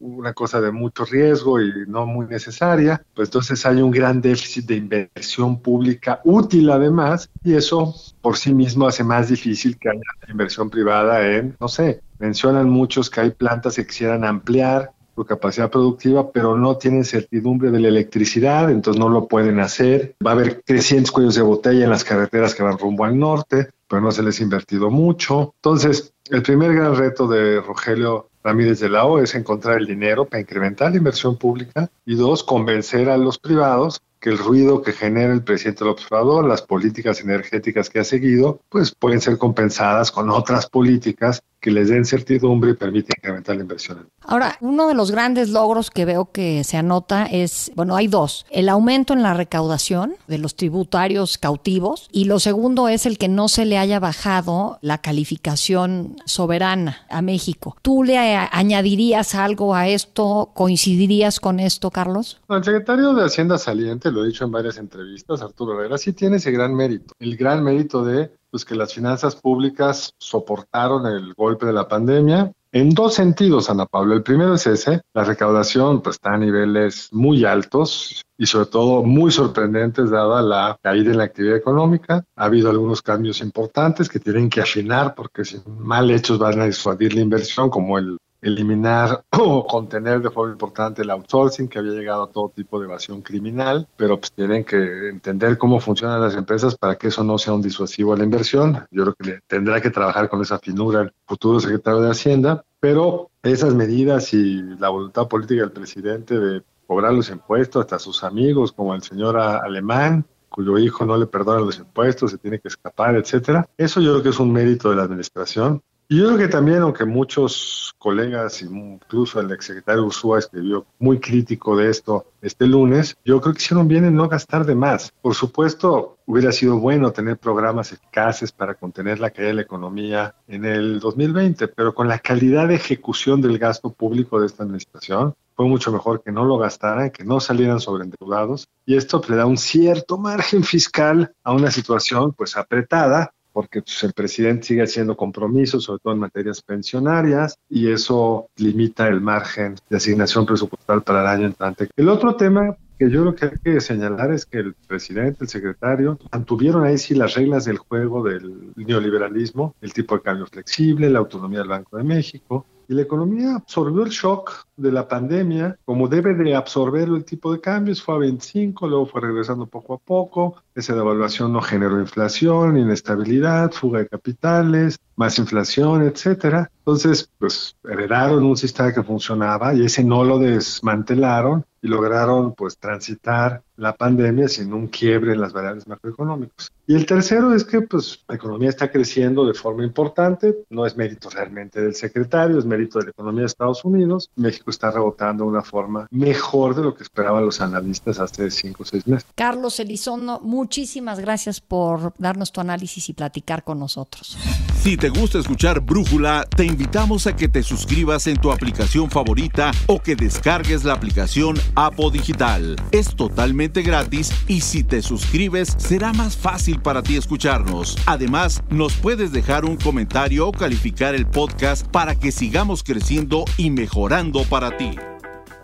una 0.00 0.32
cosa 0.32 0.60
de 0.60 0.72
mucho 0.72 1.04
riesgo 1.04 1.60
y 1.60 1.70
no 1.86 2.06
muy 2.06 2.26
necesaria, 2.26 3.02
pues 3.14 3.28
entonces 3.28 3.64
hay 3.66 3.80
un 3.82 3.90
gran 3.90 4.20
déficit 4.20 4.66
de 4.66 4.76
inversión 4.76 5.60
pública 5.60 6.20
útil 6.24 6.70
además, 6.70 7.30
y 7.44 7.54
eso 7.54 7.94
por 8.20 8.36
sí 8.36 8.52
mismo 8.52 8.86
hace 8.86 9.04
más 9.04 9.28
difícil 9.28 9.78
que 9.78 9.90
haya 9.90 10.00
inversión 10.28 10.70
privada 10.70 11.26
en, 11.26 11.56
no 11.60 11.68
sé, 11.68 12.02
mencionan 12.18 12.68
muchos 12.68 13.10
que 13.10 13.20
hay 13.20 13.30
plantas 13.30 13.76
que 13.76 13.86
quisieran 13.86 14.24
ampliar 14.24 14.92
su 15.14 15.24
capacidad 15.24 15.70
productiva, 15.70 16.30
pero 16.30 16.56
no 16.56 16.76
tienen 16.76 17.04
certidumbre 17.04 17.70
de 17.70 17.80
la 17.80 17.88
electricidad, 17.88 18.70
entonces 18.70 18.98
no 19.00 19.08
lo 19.08 19.26
pueden 19.26 19.60
hacer. 19.60 20.14
Va 20.24 20.30
a 20.30 20.34
haber 20.34 20.62
crecientes 20.62 21.10
cuellos 21.10 21.34
de 21.34 21.42
botella 21.42 21.84
en 21.84 21.90
las 21.90 22.04
carreteras 22.04 22.54
que 22.54 22.62
van 22.62 22.78
rumbo 22.78 23.04
al 23.04 23.18
norte, 23.18 23.68
pero 23.88 24.00
no 24.00 24.12
se 24.12 24.22
les 24.22 24.40
ha 24.40 24.44
invertido 24.44 24.90
mucho. 24.90 25.54
Entonces, 25.56 26.14
el 26.30 26.42
primer 26.42 26.74
gran 26.74 26.96
reto 26.96 27.26
de 27.26 27.60
Rogelio 27.60 28.29
Ramírez 28.42 28.80
de 28.80 28.88
la 28.88 29.04
O 29.04 29.18
es 29.18 29.34
encontrar 29.34 29.78
el 29.78 29.86
dinero 29.86 30.24
para 30.24 30.40
incrementar 30.40 30.90
la 30.90 30.96
inversión 30.96 31.36
pública 31.36 31.90
y 32.06 32.14
dos, 32.14 32.42
convencer 32.42 33.10
a 33.10 33.16
los 33.16 33.38
privados 33.38 34.02
que 34.20 34.30
el 34.30 34.38
ruido 34.38 34.82
que 34.82 34.92
genera 34.92 35.32
el 35.32 35.42
presidente 35.42 35.84
del 35.84 35.92
observador, 35.92 36.46
las 36.46 36.62
políticas 36.62 37.20
energéticas 37.20 37.88
que 37.88 38.00
ha 38.00 38.04
seguido, 38.04 38.60
pues 38.68 38.94
pueden 38.94 39.20
ser 39.20 39.38
compensadas 39.38 40.12
con 40.12 40.30
otras 40.30 40.68
políticas 40.68 41.42
que 41.60 41.70
les 41.70 41.88
den 41.88 42.04
certidumbre 42.04 42.70
y 42.70 42.74
permiten 42.74 43.14
incrementar 43.18 43.56
la 43.56 43.62
inversión. 43.62 44.08
Ahora, 44.22 44.56
uno 44.60 44.88
de 44.88 44.94
los 44.94 45.10
grandes 45.10 45.50
logros 45.50 45.90
que 45.90 46.04
veo 46.04 46.30
que 46.32 46.64
se 46.64 46.76
anota 46.76 47.26
es, 47.26 47.70
bueno, 47.74 47.96
hay 47.96 48.06
dos, 48.06 48.46
el 48.50 48.68
aumento 48.68 49.12
en 49.12 49.22
la 49.22 49.34
recaudación 49.34 50.14
de 50.26 50.38
los 50.38 50.56
tributarios 50.56 51.38
cautivos 51.38 52.08
y 52.12 52.24
lo 52.24 52.38
segundo 52.38 52.88
es 52.88 53.06
el 53.06 53.18
que 53.18 53.28
no 53.28 53.48
se 53.48 53.64
le 53.64 53.78
haya 53.78 54.00
bajado 54.00 54.78
la 54.80 54.98
calificación 54.98 56.16
soberana 56.24 57.04
a 57.08 57.22
México. 57.22 57.76
¿Tú 57.82 58.04
le 58.04 58.18
añadirías 58.18 59.34
algo 59.34 59.74
a 59.74 59.88
esto? 59.88 60.50
¿Coincidirías 60.54 61.40
con 61.40 61.60
esto, 61.60 61.90
Carlos? 61.90 62.40
El 62.48 62.64
secretario 62.64 63.14
de 63.14 63.24
Hacienda 63.24 63.58
saliente, 63.58 64.10
lo 64.10 64.24
he 64.24 64.28
dicho 64.28 64.44
en 64.44 64.52
varias 64.52 64.78
entrevistas, 64.78 65.42
Arturo 65.42 65.74
Herrera, 65.74 65.98
sí 65.98 66.12
tiene 66.12 66.36
ese 66.36 66.50
gran 66.50 66.74
mérito, 66.74 67.14
el 67.18 67.36
gran 67.36 67.62
mérito 67.62 68.04
de 68.04 68.30
pues 68.50 68.64
que 68.64 68.74
las 68.74 68.92
finanzas 68.94 69.36
públicas 69.36 70.14
soportaron 70.18 71.06
el 71.06 71.34
golpe 71.34 71.66
de 71.66 71.72
la 71.72 71.88
pandemia. 71.88 72.52
En 72.72 72.90
dos 72.90 73.14
sentidos, 73.14 73.68
Ana 73.68 73.86
Pablo. 73.86 74.14
El 74.14 74.22
primero 74.22 74.54
es 74.54 74.66
ese, 74.66 75.00
la 75.12 75.24
recaudación 75.24 76.02
pues, 76.02 76.16
está 76.16 76.34
a 76.34 76.38
niveles 76.38 77.08
muy 77.10 77.44
altos 77.44 78.22
y 78.38 78.46
sobre 78.46 78.66
todo 78.66 79.02
muy 79.02 79.32
sorprendentes 79.32 80.10
dada 80.10 80.40
la 80.40 80.78
caída 80.80 81.10
en 81.10 81.18
la 81.18 81.24
actividad 81.24 81.56
económica. 81.56 82.24
Ha 82.36 82.44
habido 82.44 82.70
algunos 82.70 83.02
cambios 83.02 83.40
importantes 83.40 84.08
que 84.08 84.20
tienen 84.20 84.48
que 84.48 84.60
afinar 84.60 85.14
porque 85.16 85.44
si 85.44 85.60
mal 85.66 86.10
hechos 86.10 86.38
van 86.38 86.60
a 86.60 86.66
disuadir 86.66 87.14
la 87.14 87.22
inversión, 87.22 87.70
como 87.70 87.98
el 87.98 88.18
eliminar 88.42 89.24
o 89.38 89.66
contener 89.66 90.20
de 90.20 90.30
forma 90.30 90.52
importante 90.52 91.02
el 91.02 91.10
outsourcing 91.10 91.68
que 91.68 91.78
había 91.78 91.92
llegado 91.92 92.24
a 92.24 92.30
todo 92.30 92.50
tipo 92.54 92.78
de 92.78 92.86
evasión 92.86 93.22
criminal, 93.22 93.88
pero 93.96 94.18
pues 94.18 94.32
tienen 94.32 94.64
que 94.64 95.08
entender 95.08 95.58
cómo 95.58 95.80
funcionan 95.80 96.20
las 96.20 96.34
empresas 96.34 96.76
para 96.76 96.96
que 96.96 97.08
eso 97.08 97.24
no 97.24 97.38
sea 97.38 97.54
un 97.54 97.62
disuasivo 97.62 98.12
a 98.12 98.16
la 98.16 98.24
inversión. 98.24 98.86
Yo 98.90 99.04
creo 99.04 99.14
que 99.14 99.40
tendrá 99.46 99.80
que 99.80 99.90
trabajar 99.90 100.28
con 100.28 100.40
esa 100.42 100.58
finura 100.58 101.02
el 101.02 101.12
futuro 101.26 101.60
secretario 101.60 102.00
de 102.00 102.10
Hacienda, 102.10 102.64
pero 102.80 103.30
esas 103.42 103.74
medidas 103.74 104.32
y 104.34 104.62
la 104.78 104.88
voluntad 104.88 105.28
política 105.28 105.62
del 105.62 105.72
presidente 105.72 106.38
de 106.38 106.62
cobrar 106.86 107.12
los 107.12 107.30
impuestos 107.30 107.84
hasta 107.84 107.98
sus 107.98 108.24
amigos 108.24 108.72
como 108.72 108.94
el 108.94 109.02
señor 109.02 109.38
alemán, 109.38 110.24
cuyo 110.48 110.76
hijo 110.78 111.06
no 111.06 111.16
le 111.16 111.26
perdona 111.26 111.60
los 111.60 111.78
impuestos, 111.78 112.32
se 112.32 112.38
tiene 112.38 112.58
que 112.58 112.68
escapar, 112.68 113.14
etcétera. 113.14 113.68
Eso 113.78 114.00
yo 114.00 114.10
creo 114.10 114.22
que 114.24 114.28
es 114.30 114.40
un 114.40 114.52
mérito 114.52 114.90
de 114.90 114.96
la 114.96 115.04
administración. 115.04 115.82
Y 116.12 116.16
yo 116.16 116.26
creo 116.26 116.38
que 116.38 116.48
también, 116.48 116.82
aunque 116.82 117.04
muchos 117.04 117.94
colegas, 117.96 118.62
incluso 118.62 119.38
el 119.38 119.52
exsecretario 119.52 120.04
Ursúa 120.04 120.40
escribió 120.40 120.84
muy 120.98 121.20
crítico 121.20 121.76
de 121.76 121.88
esto 121.88 122.26
este 122.42 122.66
lunes, 122.66 123.16
yo 123.24 123.40
creo 123.40 123.54
que 123.54 123.62
hicieron 123.62 123.86
bien 123.86 124.04
en 124.04 124.16
no 124.16 124.28
gastar 124.28 124.66
de 124.66 124.74
más. 124.74 125.12
Por 125.22 125.36
supuesto, 125.36 126.18
hubiera 126.26 126.50
sido 126.50 126.80
bueno 126.80 127.12
tener 127.12 127.38
programas 127.38 127.92
eficaces 127.92 128.50
para 128.50 128.74
contener 128.74 129.20
la 129.20 129.30
caída 129.30 129.50
de 129.50 129.54
la 129.54 129.62
economía 129.62 130.34
en 130.48 130.64
el 130.64 130.98
2020, 130.98 131.68
pero 131.68 131.94
con 131.94 132.08
la 132.08 132.18
calidad 132.18 132.66
de 132.66 132.74
ejecución 132.74 133.40
del 133.40 133.60
gasto 133.60 133.92
público 133.92 134.40
de 134.40 134.46
esta 134.46 134.64
administración, 134.64 135.36
fue 135.54 135.66
mucho 135.66 135.92
mejor 135.92 136.24
que 136.24 136.32
no 136.32 136.44
lo 136.44 136.58
gastaran, 136.58 137.10
que 137.10 137.22
no 137.22 137.38
salieran 137.38 137.78
sobreendeudados 137.78 138.66
y 138.84 138.96
esto 138.96 139.22
le 139.28 139.36
da 139.36 139.46
un 139.46 139.58
cierto 139.58 140.18
margen 140.18 140.64
fiscal 140.64 141.32
a 141.44 141.52
una 141.52 141.70
situación 141.70 142.32
pues 142.32 142.56
apretada 142.56 143.32
porque 143.52 143.82
pues, 143.82 144.02
el 144.04 144.12
presidente 144.12 144.66
sigue 144.66 144.82
haciendo 144.82 145.16
compromisos, 145.16 145.84
sobre 145.84 146.00
todo 146.00 146.12
en 146.14 146.20
materias 146.20 146.62
pensionarias, 146.62 147.58
y 147.68 147.90
eso 147.90 148.48
limita 148.56 149.08
el 149.08 149.20
margen 149.20 149.76
de 149.88 149.96
asignación 149.96 150.46
presupuestal 150.46 151.02
para 151.02 151.20
el 151.22 151.26
año 151.26 151.46
entrante. 151.46 151.88
El 151.96 152.08
otro 152.08 152.36
tema 152.36 152.76
que 152.98 153.10
yo 153.10 153.22
creo 153.22 153.34
que 153.34 153.44
hay 153.46 153.74
que 153.74 153.80
señalar 153.80 154.30
es 154.30 154.44
que 154.44 154.58
el 154.58 154.74
presidente, 154.74 155.44
el 155.44 155.48
secretario, 155.48 156.18
mantuvieron 156.30 156.84
ahí 156.84 156.98
sí 156.98 157.14
las 157.14 157.34
reglas 157.34 157.64
del 157.64 157.78
juego 157.78 158.22
del 158.22 158.72
neoliberalismo, 158.76 159.74
el 159.80 159.94
tipo 159.94 160.16
de 160.16 160.20
cambio 160.20 160.46
flexible, 160.46 161.08
la 161.08 161.20
autonomía 161.20 161.60
del 161.60 161.68
Banco 161.68 161.96
de 161.96 162.04
México, 162.04 162.66
y 162.90 162.94
la 162.94 163.02
economía 163.02 163.54
absorbió 163.54 164.02
el 164.02 164.10
shock 164.10 164.66
de 164.76 164.90
la 164.90 165.06
pandemia, 165.06 165.78
como 165.84 166.08
debe 166.08 166.34
de 166.34 166.56
absorber 166.56 167.06
el 167.06 167.24
tipo 167.24 167.52
de 167.52 167.60
cambios, 167.60 168.02
fue 168.02 168.16
a 168.16 168.18
25, 168.18 168.88
luego 168.88 169.06
fue 169.06 169.20
regresando 169.20 169.66
poco 169.66 169.94
a 169.94 169.98
poco, 169.98 170.56
esa 170.74 170.96
devaluación 170.96 171.52
no 171.52 171.62
generó 171.62 172.00
inflación, 172.00 172.76
inestabilidad, 172.76 173.70
fuga 173.70 174.00
de 174.00 174.08
capitales, 174.08 174.98
más 175.14 175.38
inflación, 175.38 176.02
etcétera. 176.02 176.68
Entonces, 176.78 177.30
pues 177.38 177.76
heredaron 177.84 178.42
un 178.42 178.56
sistema 178.56 178.92
que 178.92 179.04
funcionaba 179.04 179.72
y 179.72 179.84
ese 179.84 180.02
no 180.02 180.24
lo 180.24 180.40
desmantelaron 180.40 181.64
y 181.82 181.88
lograron 181.88 182.54
pues 182.54 182.78
transitar 182.78 183.62
la 183.76 183.94
pandemia 183.94 184.46
sin 184.48 184.72
un 184.74 184.88
quiebre 184.88 185.32
en 185.32 185.40
las 185.40 185.52
variables 185.52 185.88
macroeconómicas. 185.88 186.70
Y 186.86 186.94
el 186.94 187.06
tercero 187.06 187.54
es 187.54 187.64
que 187.64 187.80
pues 187.80 188.22
la 188.28 188.34
economía 188.34 188.68
está 188.68 188.90
creciendo 188.90 189.46
de 189.46 189.54
forma 189.54 189.84
importante, 189.84 190.54
no 190.68 190.84
es 190.84 190.96
mérito 190.96 191.30
realmente 191.30 191.80
del 191.80 191.94
secretario, 191.94 192.58
es 192.58 192.66
mérito 192.66 192.98
de 192.98 193.06
la 193.06 193.10
economía 193.12 193.40
de 193.42 193.46
Estados 193.46 193.84
Unidos. 193.84 194.30
México 194.36 194.70
está 194.70 194.90
rebotando 194.90 195.44
de 195.44 195.50
una 195.50 195.62
forma 195.62 196.06
mejor 196.10 196.74
de 196.74 196.82
lo 196.82 196.94
que 196.94 197.04
esperaban 197.04 197.44
los 197.44 197.60
analistas 197.60 198.18
hace 198.18 198.50
cinco 198.50 198.82
o 198.82 198.86
seis 198.86 199.06
meses. 199.06 199.26
Carlos 199.34 199.80
Elizondo, 199.80 200.40
muchísimas 200.40 201.20
gracias 201.20 201.60
por 201.60 202.12
darnos 202.18 202.52
tu 202.52 202.60
análisis 202.60 203.08
y 203.08 203.14
platicar 203.14 203.64
con 203.64 203.78
nosotros. 203.78 204.36
Si 204.82 204.96
te 204.96 205.10
gusta 205.10 205.38
escuchar 205.38 205.80
Brújula, 205.80 206.46
te 206.56 206.64
invitamos 206.64 207.26
a 207.26 207.36
que 207.36 207.48
te 207.48 207.62
suscribas 207.62 208.26
en 208.26 208.38
tu 208.38 208.50
aplicación 208.50 209.10
favorita 209.10 209.70
o 209.86 210.00
que 210.00 210.16
descargues 210.16 210.84
la 210.84 210.94
aplicación 210.94 211.56
Apo 211.74 212.10
Digital. 212.10 212.76
Es 212.92 213.14
totalmente 213.14 213.82
gratis 213.82 214.32
y 214.48 214.60
si 214.60 214.82
te 214.84 215.02
suscribes 215.02 215.74
será 215.78 216.12
más 216.12 216.36
fácil 216.36 216.80
para 216.80 217.02
ti 217.02 217.16
escucharnos. 217.16 217.96
Además, 218.06 218.62
nos 218.70 218.94
puedes 218.94 219.32
dejar 219.32 219.64
un 219.64 219.76
comentario 219.76 220.48
o 220.48 220.52
calificar 220.52 221.14
el 221.14 221.26
podcast 221.26 221.86
para 221.86 222.14
que 222.14 222.32
sigamos 222.32 222.82
creciendo 222.82 223.44
y 223.56 223.70
mejorando 223.70 224.44
para 224.44 224.76
ti. 224.76 224.90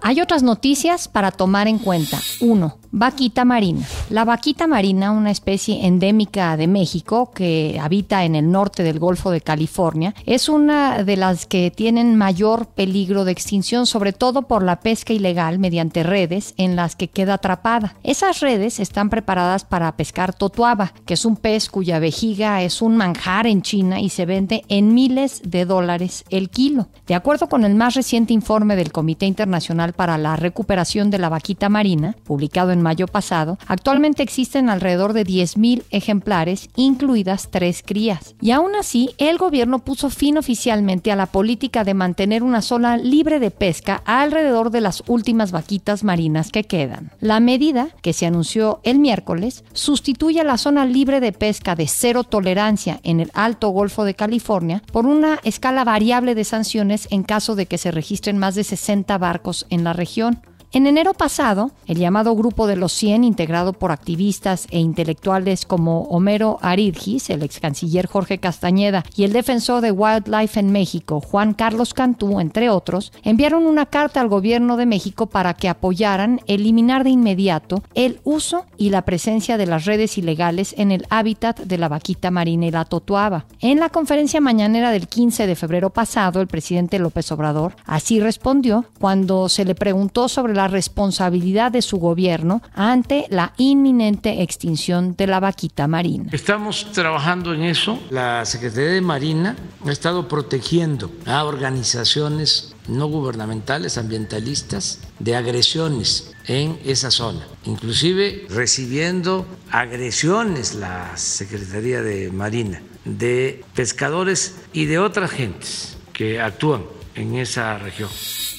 Hay 0.03 0.21
otras 0.21 0.43
noticias 0.43 1.09
para 1.09 1.33
tomar 1.33 1.69
en 1.69 1.79
cuenta. 1.79 2.21
1. 2.41 2.79
Vaquita 2.99 3.45
marina. 3.45 3.83
La 4.09 4.25
vaquita 4.25 4.67
marina, 4.67 5.11
una 5.11 5.31
especie 5.31 5.85
endémica 5.85 6.57
de 6.57 6.67
México 6.67 7.31
que 7.31 7.79
habita 7.79 8.25
en 8.25 8.35
el 8.35 8.51
norte 8.51 8.83
del 8.83 8.99
Golfo 8.99 9.31
de 9.31 9.43
California, 9.43 10.15
es 10.25 10.49
una 10.49 11.05
de 11.05 11.19
las 11.19 11.45
que 11.45 11.71
tienen 11.71 12.17
mayor 12.17 12.69
peligro 12.69 13.27
de 13.27 13.33
extinción, 13.33 13.85
sobre 13.85 14.15
todo 14.15 14.45
por 14.49 14.63
la 14.63 14.81
pesca 14.81 15.13
ilegal 15.13 15.59
mediante 15.59 16.05
redes 16.05 16.55
en 16.57 16.75
las 16.75 16.97
que 16.97 17.09
queda 17.09 17.35
atrapada. 17.35 17.97
Esas 18.03 18.41
redes 18.41 18.81
están 18.81 19.11
preparadas 19.11 19.67
para 19.67 19.95
pescar 19.95 20.33
totuaba, 20.33 20.95
que 21.05 21.13
es 21.13 21.27
un 21.27 21.37
pez 21.37 21.69
cuya 21.69 21.99
vejiga 21.99 22.63
es 22.63 22.81
un 22.81 22.97
manjar 22.97 23.47
en 23.47 23.61
China 23.61 24.01
y 24.01 24.09
se 24.09 24.25
vende 24.25 24.65
en 24.69 24.95
miles 24.95 25.43
de 25.45 25.67
dólares 25.67 26.25
el 26.31 26.49
kilo. 26.49 26.89
De 27.07 27.15
acuerdo 27.15 27.51
con 27.51 27.67
el 27.67 27.75
más 27.75 27.93
reciente 27.93 28.33
informe 28.33 28.75
del 28.75 28.91
Comité 28.91 29.27
Internacional 29.27 29.93
para 29.93 30.17
la 30.17 30.37
Recuperación 30.37 31.11
de 31.11 31.19
la 31.19 31.29
Vaquita 31.29 31.69
Marina, 31.69 32.17
publicado 32.25 32.73
en 32.73 32.86
mayo 32.87 33.09
pasado, 33.09 33.59
actualmente 33.67 34.23
existen 34.23 34.71
alrededor 34.71 35.13
de 35.13 35.27
10.000 35.27 35.83
ejemplares, 35.91 36.69
incluidas 36.77 37.49
tres 37.51 37.83
crías. 37.85 38.37
Y 38.41 38.53
aún 38.53 38.77
así, 38.77 39.11
el 39.19 39.39
gobierno 39.39 39.81
puso 39.81 40.09
fin 40.09 40.39
oficialmente 40.39 41.11
a 41.11 41.17
la 41.17 41.27
política 41.27 41.83
de 41.83 41.95
mantener 41.95 42.45
una 42.45 42.63
zona 42.63 42.97
libre 42.97 43.41
de 43.41 43.51
pesca 43.51 44.03
alrededor 44.05 44.71
de 44.71 44.83
las 44.83 45.03
últimas 45.09 45.51
vaquitas 45.51 46.05
marinas 46.05 46.53
que 46.53 46.63
quedan. 46.63 47.11
La 47.19 47.41
medida, 47.41 47.89
que 48.03 48.13
se 48.13 48.25
anunció 48.25 48.79
el 48.85 49.01
miércoles, 49.01 49.65
sustituye 49.73 50.41
a 50.41 50.45
la 50.45 50.57
zona 50.57 50.87
libre 50.87 51.19
de 51.19 51.33
pesca 51.33 51.75
de 51.75 51.89
cero 51.89 52.23
tolerancia 52.23 53.01
en 53.03 53.19
el 53.19 53.33
Alto 53.35 53.71
Golfo 53.71 54.05
de 54.05 54.15
California 54.15 54.85
por 54.93 55.07
una 55.07 55.41
escala 55.43 55.83
variable 55.83 56.37
de 56.37 56.45
sanciones 56.45 57.09
en 57.11 57.25
caso 57.25 57.57
de 57.57 57.67
que 57.67 57.79
se 57.79 57.91
registren 57.91 58.39
más 58.39 58.55
de 58.55 58.63
60 58.63 59.19
barcos 59.19 59.67
en 59.71 59.83
la 59.83 59.93
región. 59.93 60.41
En 60.73 60.87
enero 60.87 61.15
pasado, 61.15 61.71
el 61.87 61.97
llamado 61.97 62.35
Grupo 62.35 62.67
de 62.67 62.77
los 62.77 62.93
100, 62.93 63.23
integrado 63.25 63.73
por 63.73 63.93
activistas 63.93 64.67
e 64.71 64.81
intelectuales 64.81 65.65
como 65.65 66.03
Homero 66.03 66.59
Aridgis, 66.61 67.31
el 67.31 67.45
ex 67.45 67.61
canciller 67.61 68.07
Jorge 68.07 68.39
Castañeda 68.39 69.05
y 69.17 69.25
el 69.25 69.33
defensor 69.33 69.81
de 69.81 69.93
Wildlife 69.93 70.59
en 70.59 70.73
México, 70.73 71.21
Juan 71.21 71.55
Carlos 71.55 71.95
Cantú, 71.95 72.41
entre 72.41 72.69
otros, 72.69 73.13
enviaron 73.23 73.65
una 73.65 73.87
carta 73.87 74.21
al 74.21 74.29
gobierno 74.29 74.77
de 74.77 74.87
México 74.87 75.27
para 75.27 75.55
que 75.55 75.69
apoyaran 75.69 76.41
eliminar 76.47 77.05
de 77.05 77.11
inmediato 77.11 77.83
el 77.95 78.21
uso 78.25 78.67
y 78.77 78.91
la 78.91 79.03
presencia 79.03 79.57
de 79.57 79.67
las 79.67 79.85
redes 79.85 80.19
ilegales 80.19 80.75
en 80.77 80.91
el 80.91 81.07
hábitat 81.11 81.61
de 81.61 81.79
la 81.79 81.89
vaquita 81.89 82.33
marina 82.33 82.67
y 82.67 82.73
la 82.73 82.85
totuaba. 82.85 83.47
En 83.61 83.79
la 83.79 83.89
conferencia 83.89 84.41
mañanera 84.41 84.91
del 84.91 85.07
15 85.07 85.47
de 85.47 85.55
febrero 85.55 85.91
pasado, 85.91 86.41
el 86.41 86.49
presidente 86.49 86.99
López 86.99 87.31
Obrador 87.31 87.77
así 87.85 88.21
respondió 88.21 88.85
cuando 88.99 89.49
se 89.49 89.65
le 89.65 89.77
preguntó 89.77 90.29
sobre 90.29 90.56
la 90.57 90.69
responsabilidad 90.69 91.71
de 91.71 91.83
su 91.83 91.99
gobierno 91.99 92.63
ante 92.75 93.27
la 93.31 93.53
inminente 93.57 94.43
extinción 94.43 95.15
de 95.17 95.27
la 95.27 95.41
vaquita 95.41 95.87
marina. 95.87 96.31
Estamos 96.33 96.91
trabajando 96.93 97.55
en 97.55 97.63
eso. 97.63 97.99
La 98.11 98.45
Secretaría 98.45 98.91
de 98.91 99.01
Marina 99.01 99.57
ha 99.85 99.91
estado 99.93 100.29
protegiendo 100.29 101.11
a 101.27 101.45
organizaciones 101.45 102.75
no 102.89 103.07
gubernamentales, 103.07 103.99
ambientalistas, 103.99 105.01
de 105.19 105.35
agresiones 105.35 106.33
en 106.47 106.79
esa 106.85 107.11
zona, 107.11 107.47
inclusive 107.65 108.47
recibiendo 108.49 109.47
agresiones 109.71 110.75
la 110.75 111.17
Secretaría 111.17 112.03
de 112.03 112.31
Marina 112.31 112.81
de 113.05 113.65
pescadores 113.75 114.57
y 114.73 114.87
de 114.87 114.99
otras 114.99 115.31
gentes 115.31 115.97
que 116.13 116.41
actúan 116.41 116.85
en 117.15 117.37
esa 117.37 117.79
región. 117.79 118.11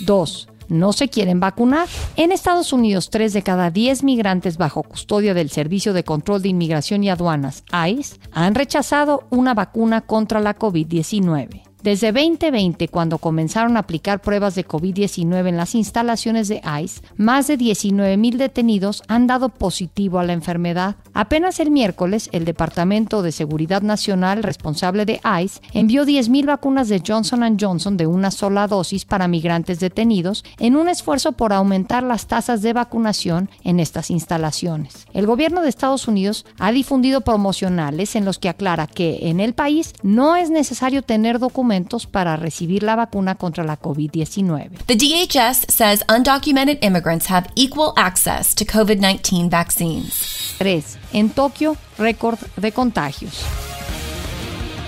Dos 0.02 0.48
no 0.70 0.94
se 0.94 1.10
quieren 1.10 1.40
vacunar. 1.40 1.88
En 2.16 2.32
Estados 2.32 2.74
Unidos, 2.74 3.10
3 3.10 3.34
de 3.34 3.44
cada 3.44 3.72
10 3.72 4.04
migrantes 4.04 4.58
bajo 4.58 4.84
custodia 4.84 5.34
del 5.34 5.50
Servicio 5.50 5.94
de 5.94 6.04
Control 6.04 6.42
de 6.42 6.50
Inmigración 6.50 7.04
y 7.04 7.10
Aduanas, 7.10 7.64
ICE, 7.72 8.20
han 8.32 8.56
rechazado 8.56 9.28
una 9.30 9.54
vacuna 9.54 10.02
contra 10.02 10.40
la 10.40 10.58
COVID-19. 10.58 11.67
Desde 11.84 12.12
2020, 12.12 12.88
cuando 12.88 13.20
comenzaron 13.20 13.78
a 13.78 13.82
aplicar 13.82 14.20
pruebas 14.20 14.56
de 14.56 14.68
COVID-19 14.68 15.48
en 15.48 15.58
las 15.58 15.76
instalaciones 15.76 16.48
de 16.48 16.60
ICE, 16.82 17.02
más 17.18 17.46
de 17.46 17.56
19 17.56 18.18
mil 18.18 18.40
detenidos 18.40 19.04
han 19.08 19.28
dado 19.28 19.50
positivo 19.50 20.18
a 20.18 20.24
la 20.24 20.34
enfermedad. 20.34 20.96
Apenas 21.14 21.60
el 21.60 21.70
miércoles, 21.70 22.30
el 22.32 22.46
Departamento 22.46 23.22
de 23.22 23.32
Seguridad 23.32 23.84
Nacional 23.84 24.42
responsable 24.42 25.06
de 25.06 25.22
ICE 25.24 25.62
envió 25.74 26.04
10 26.06 26.30
mil 26.30 26.48
vacunas 26.48 26.90
de 26.90 27.02
Johnson 27.06 27.58
Johnson 27.60 27.96
de 27.96 28.08
una 28.08 28.32
sola 28.32 28.68
dosis 28.68 29.06
para 29.06 29.28
migrantes 29.28 29.80
detenidos 29.80 30.44
en 30.58 30.76
un 30.76 30.90
esfuerzo 30.90 31.34
por 31.34 31.54
aumentar 31.54 32.02
las 32.02 32.26
tasas 32.26 32.64
de 32.64 32.74
vacunación 32.74 33.52
en 33.64 33.80
estas 33.80 34.10
instalaciones. 34.10 35.06
El 35.14 35.28
gobierno 35.28 35.62
de 35.62 35.70
Estados 35.70 36.08
Unidos 36.08 36.46
ha 36.58 36.72
difundido 36.72 37.22
promocionales 37.22 38.16
en 38.16 38.26
los 38.26 38.40
que 38.40 38.50
aclara 38.50 38.88
que 38.88 39.30
en 39.30 39.40
el 39.40 39.54
país 39.54 39.94
no 40.02 40.36
es 40.36 40.50
necesario 40.50 41.04
tener 41.04 41.38
documentos 41.38 41.67
para 42.12 42.36
recibir 42.36 42.84
la 42.84 42.96
vacuna 42.96 43.36
contra 43.36 43.64
la 43.64 43.80
COVID-19. 43.80 44.86
The 44.86 44.96
DHS 44.96 45.66
says 45.70 46.04
undocumented 46.08 46.80
immigrants 46.82 47.30
have 47.30 47.48
equal 47.56 47.94
access 47.96 48.56
to 48.56 48.66
COVID-19 48.66 49.50
vaccines. 49.50 50.56
3. 50.58 50.98
En 51.14 51.30
Tokio, 51.30 51.76
récord 51.98 52.40
de 52.56 52.72
contagios. 52.72 53.44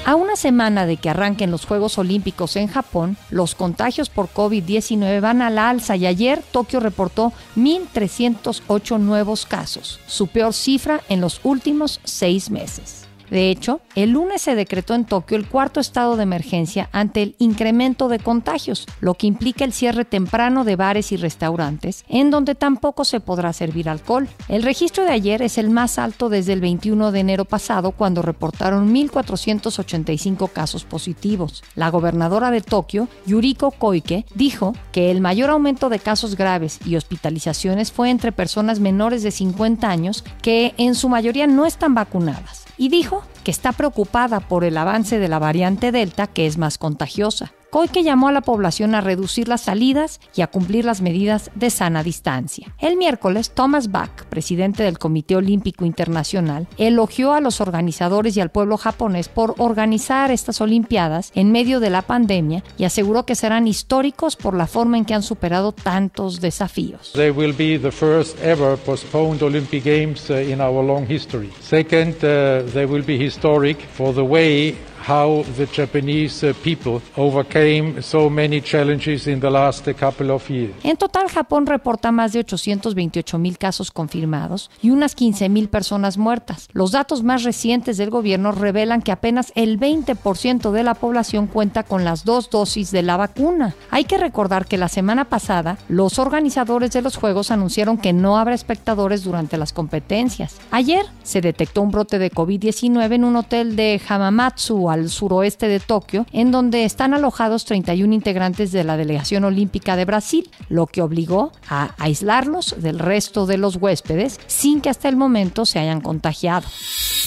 A 0.06 0.16
una 0.16 0.36
semana 0.36 0.86
de 0.86 0.98
que 0.98 1.10
arranquen 1.10 1.52
los 1.52 1.66
Juegos 1.66 1.98
Olímpicos 1.98 2.56
en 2.56 2.68
Japón, 2.68 3.18
los 3.30 3.54
contagios 3.54 4.10
por 4.10 4.30
COVID-19 4.30 5.22
van 5.22 5.42
a 5.42 5.50
la 5.50 5.70
alza 5.70 5.96
y 5.98 6.08
ayer 6.08 6.42
Tokio 6.52 6.80
reportó 6.80 7.34
1.308 7.58 9.00
nuevos 9.00 9.46
casos, 9.46 10.00
su 10.08 10.28
peor 10.28 10.54
cifra 10.54 11.02
en 11.10 11.22
los 11.22 11.42
últimos 11.44 12.00
seis 12.06 12.50
meses. 12.50 13.09
De 13.30 13.50
hecho, 13.50 13.82
el 13.96 14.12
lunes 14.12 14.42
se 14.42 14.56
decretó 14.56 14.94
en 14.94 15.06
Tokio 15.06 15.38
el 15.38 15.48
cuarto 15.48 15.80
estado 15.80 16.16
de 16.16 16.24
emergencia 16.24 16.90
ante 16.92 17.22
el 17.22 17.36
incremento 17.38 18.08
de 18.08 18.20
contagios, 18.20 18.86
lo 19.02 19.14
que 19.14 19.28
implica 19.28 19.66
el 19.66 19.74
cierre 19.74 20.06
temprano 20.06 20.64
de 20.64 20.76
bares 20.76 21.12
y 21.12 21.18
restaurantes, 21.18 22.06
en 22.08 22.32
donde 22.32 22.56
tampoco 22.56 23.06
se 23.06 23.20
podrá 23.20 23.54
servir 23.54 23.90
alcohol. 23.90 24.28
El 24.48 24.64
registro 24.64 25.04
de 25.04 25.12
ayer 25.12 25.42
es 25.42 25.58
el 25.58 25.70
más 25.70 26.00
alto 26.00 26.30
desde 26.30 26.54
el 26.54 26.62
21 26.62 27.12
de 27.12 27.20
enero 27.20 27.46
pasado, 27.46 27.92
cuando 27.92 28.22
reportaron 28.22 28.94
1.485 28.94 30.52
casos 30.52 30.84
positivos. 30.84 31.64
La 31.76 31.90
gobernadora 31.90 32.52
de 32.52 32.62
Tokio, 32.62 33.08
Yuriko 33.26 33.72
Koike, 33.72 34.26
dijo 34.36 34.74
que 34.92 35.12
el 35.12 35.22
mayor 35.22 35.50
aumento 35.50 35.90
de 35.90 36.00
casos 36.00 36.36
graves 36.36 36.80
y 36.86 36.96
hospitalizaciones 36.96 37.92
fue 37.92 38.10
entre 38.10 38.32
personas 38.32 38.80
menores 38.80 39.24
de 39.24 39.32
50 39.32 39.90
años 39.90 40.24
que 40.42 40.74
en 40.78 40.96
su 40.96 41.10
mayoría 41.10 41.48
no 41.48 41.66
están 41.66 41.94
vacunadas 41.94 42.69
y 42.80 42.88
dijo 42.90 43.24
que 43.44 43.52
está 43.52 43.74
preocupada 43.74 44.40
por 44.40 44.64
el 44.64 44.78
avance 44.78 45.20
de 45.20 45.28
la 45.28 45.38
variante 45.38 45.92
Delta 45.92 46.26
que 46.26 46.48
es 46.48 46.58
más 46.58 46.80
contagiosa. 46.80 47.54
Koike 47.70 48.02
llamó 48.02 48.30
a 48.30 48.32
la 48.32 48.42
población 48.42 48.96
a 48.96 49.02
reducir 49.02 49.48
las 49.48 49.62
salidas 49.62 50.20
y 50.36 50.42
a 50.42 50.48
cumplir 50.48 50.86
las 50.86 51.02
medidas 51.02 51.52
de 51.54 51.70
sana 51.70 52.04
distancia. 52.04 52.74
El 52.80 52.98
miércoles, 52.98 53.52
Thomas 53.52 53.92
Bach, 53.92 54.26
presidente 54.28 54.82
del 54.82 54.98
Comité 54.98 55.36
Olímpico 55.36 55.86
Internacional, 55.86 56.68
elogió 56.78 57.34
a 57.34 57.42
los 57.42 57.62
organizadores 57.62 58.36
y 58.36 58.42
al 58.42 58.50
pueblo 58.50 58.78
japonés 58.78 59.30
por 59.30 59.54
organizar 59.60 60.32
estas 60.32 60.62
Olimpiadas 60.62 61.32
en 61.36 61.52
medio 61.52 61.80
de 61.80 61.92
la 61.92 62.02
pandemia 62.02 62.64
y 62.78 62.86
aseguró 62.86 63.26
que 63.26 63.36
serán 63.36 63.68
históricos 63.68 64.36
por 64.36 64.56
la 64.56 64.66
forma 64.66 64.98
en 64.98 65.06
que 65.06 65.14
han 65.14 65.24
superado 65.24 65.72
tantos 65.72 66.42
desafíos. 66.42 67.12
They 67.14 67.30
will 67.30 67.54
be 67.54 67.78
the 67.78 67.92
first 67.92 68.36
ever 68.44 68.78
postponed 68.78 69.44
Olympic 69.44 69.84
Games 69.84 70.30
uh, 70.32 70.34
in 70.34 70.60
our 70.60 70.84
long 70.84 71.06
history. 71.08 71.52
Second, 71.62 72.16
uh, 72.24 72.64
they 72.74 72.86
will 72.86 73.06
be 73.06 73.24
historic 73.24 73.78
for 73.94 74.14
the 74.14 74.22
way 74.22 74.76
how 75.08 75.44
the 75.58 75.68
Japanese 75.72 76.44
uh, 76.44 76.54
people 76.64 77.02
overcame 77.18 78.02
so 78.02 78.30
many 78.30 78.62
challenges 78.62 79.28
in 79.28 79.40
the 79.40 79.50
last 79.50 79.88
couple 80.00 80.32
of 80.32 80.50
years. 80.50 80.74
En 80.84 80.98
total, 80.98 81.30
Japón 81.30 81.66
reporta 81.66 82.12
más 82.12 82.34
de 82.34 82.40
828 82.40 83.38
mil 83.38 83.58
casos 83.58 83.92
confirmados 83.92 84.70
y 84.82 84.92
unas 84.92 85.16
15 85.16 85.50
mil 85.50 85.70
personas 85.70 86.18
muertas. 86.18 86.68
Los 86.74 86.92
datos 86.92 87.24
más 87.24 87.44
recientes 87.44 87.98
del 87.98 88.10
gobierno 88.10 88.52
revelan 88.52 89.02
que 89.02 89.12
apenas 89.12 89.52
el 89.56 89.80
20% 89.80 90.72
de 90.72 90.84
la 90.84 90.94
población 90.94 91.48
cuenta 91.48 91.84
con 91.84 92.04
las 92.04 92.26
dos 92.26 92.50
dosis 92.50 92.92
de 92.92 93.04
la 93.04 93.18
vacuna. 93.18 93.76
Hay 93.92 94.06
que 94.06 94.18
recordar 94.18 94.66
que 94.66 94.78
la 94.78 94.88
semana 94.88 95.26
pasada 95.26 95.78
los 95.88 96.20
organizadores 96.20 96.92
de 96.92 97.02
los 97.02 97.18
Juegos 97.18 97.52
anunciaron 97.52 97.98
que 97.98 98.14
no 98.14 98.38
habrá 98.38 98.56
espectadores 98.56 99.24
durante 99.24 99.58
las 99.58 99.74
competencias. 99.74 100.58
Ayer 100.72 101.06
se 101.24 101.42
detectó 101.42 101.82
un 101.82 101.92
brote 101.92 102.20
de 102.20 102.32
COVID-19 102.32 103.14
en 103.14 103.24
un 103.24 103.36
hotel 103.36 103.76
de 103.76 104.02
Hamamatsu, 104.08 104.90
al 104.90 104.99
al 105.00 105.10
suroeste 105.10 105.68
de 105.68 105.80
Tokio, 105.80 106.26
en 106.32 106.52
donde 106.52 106.86
están 106.86 107.14
alojados 107.14 107.66
31 107.66 108.14
integrantes 108.14 108.72
de 108.72 108.84
la 108.84 108.98
delegación 108.98 109.44
olímpica 109.44 109.96
de 109.96 110.06
Brasil, 110.06 110.50
lo 110.68 110.88
que 110.88 111.02
obligó 111.02 111.52
a 111.68 111.96
aislarlos 111.98 112.76
del 112.78 113.00
resto 113.00 113.46
de 113.46 113.58
los 113.58 113.78
huéspedes 113.78 114.40
sin 114.48 114.82
que 114.82 114.90
hasta 114.90 115.10
el 115.10 115.16
momento 115.16 115.66
se 115.66 115.80
hayan 115.80 116.02
contagiado. 116.02 116.68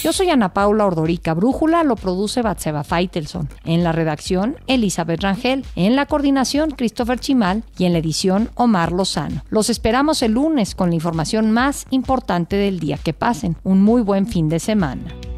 Yo 0.03 0.11
soy 0.11 0.29
Ana 0.29 0.53
Paula 0.53 0.85
Ordorica. 0.85 1.33
Brújula 1.33 1.83
lo 1.83 1.95
produce 1.95 2.41
Batseba 2.41 2.83
Feitelson. 2.83 3.47
En 3.63 3.85
la 3.85 3.93
redacción, 3.93 4.57
Elizabeth 4.67 5.21
Rangel. 5.21 5.65
En 5.77 5.95
la 5.95 6.07
coordinación, 6.07 6.71
Christopher 6.71 7.19
Chimal. 7.19 7.63
Y 7.77 7.85
en 7.85 7.93
la 7.93 7.99
edición, 7.99 8.49
Omar 8.55 8.91
Lozano. 8.91 9.43
Los 9.49 9.69
esperamos 9.69 10.21
el 10.21 10.33
lunes 10.33 10.75
con 10.75 10.89
la 10.89 10.95
información 10.95 11.51
más 11.51 11.85
importante 11.89 12.57
del 12.57 12.81
día. 12.81 12.97
Que 12.97 13.13
pasen 13.13 13.55
un 13.63 13.81
muy 13.81 14.01
buen 14.01 14.27
fin 14.27 14.49
de 14.49 14.59
semana. 14.59 15.32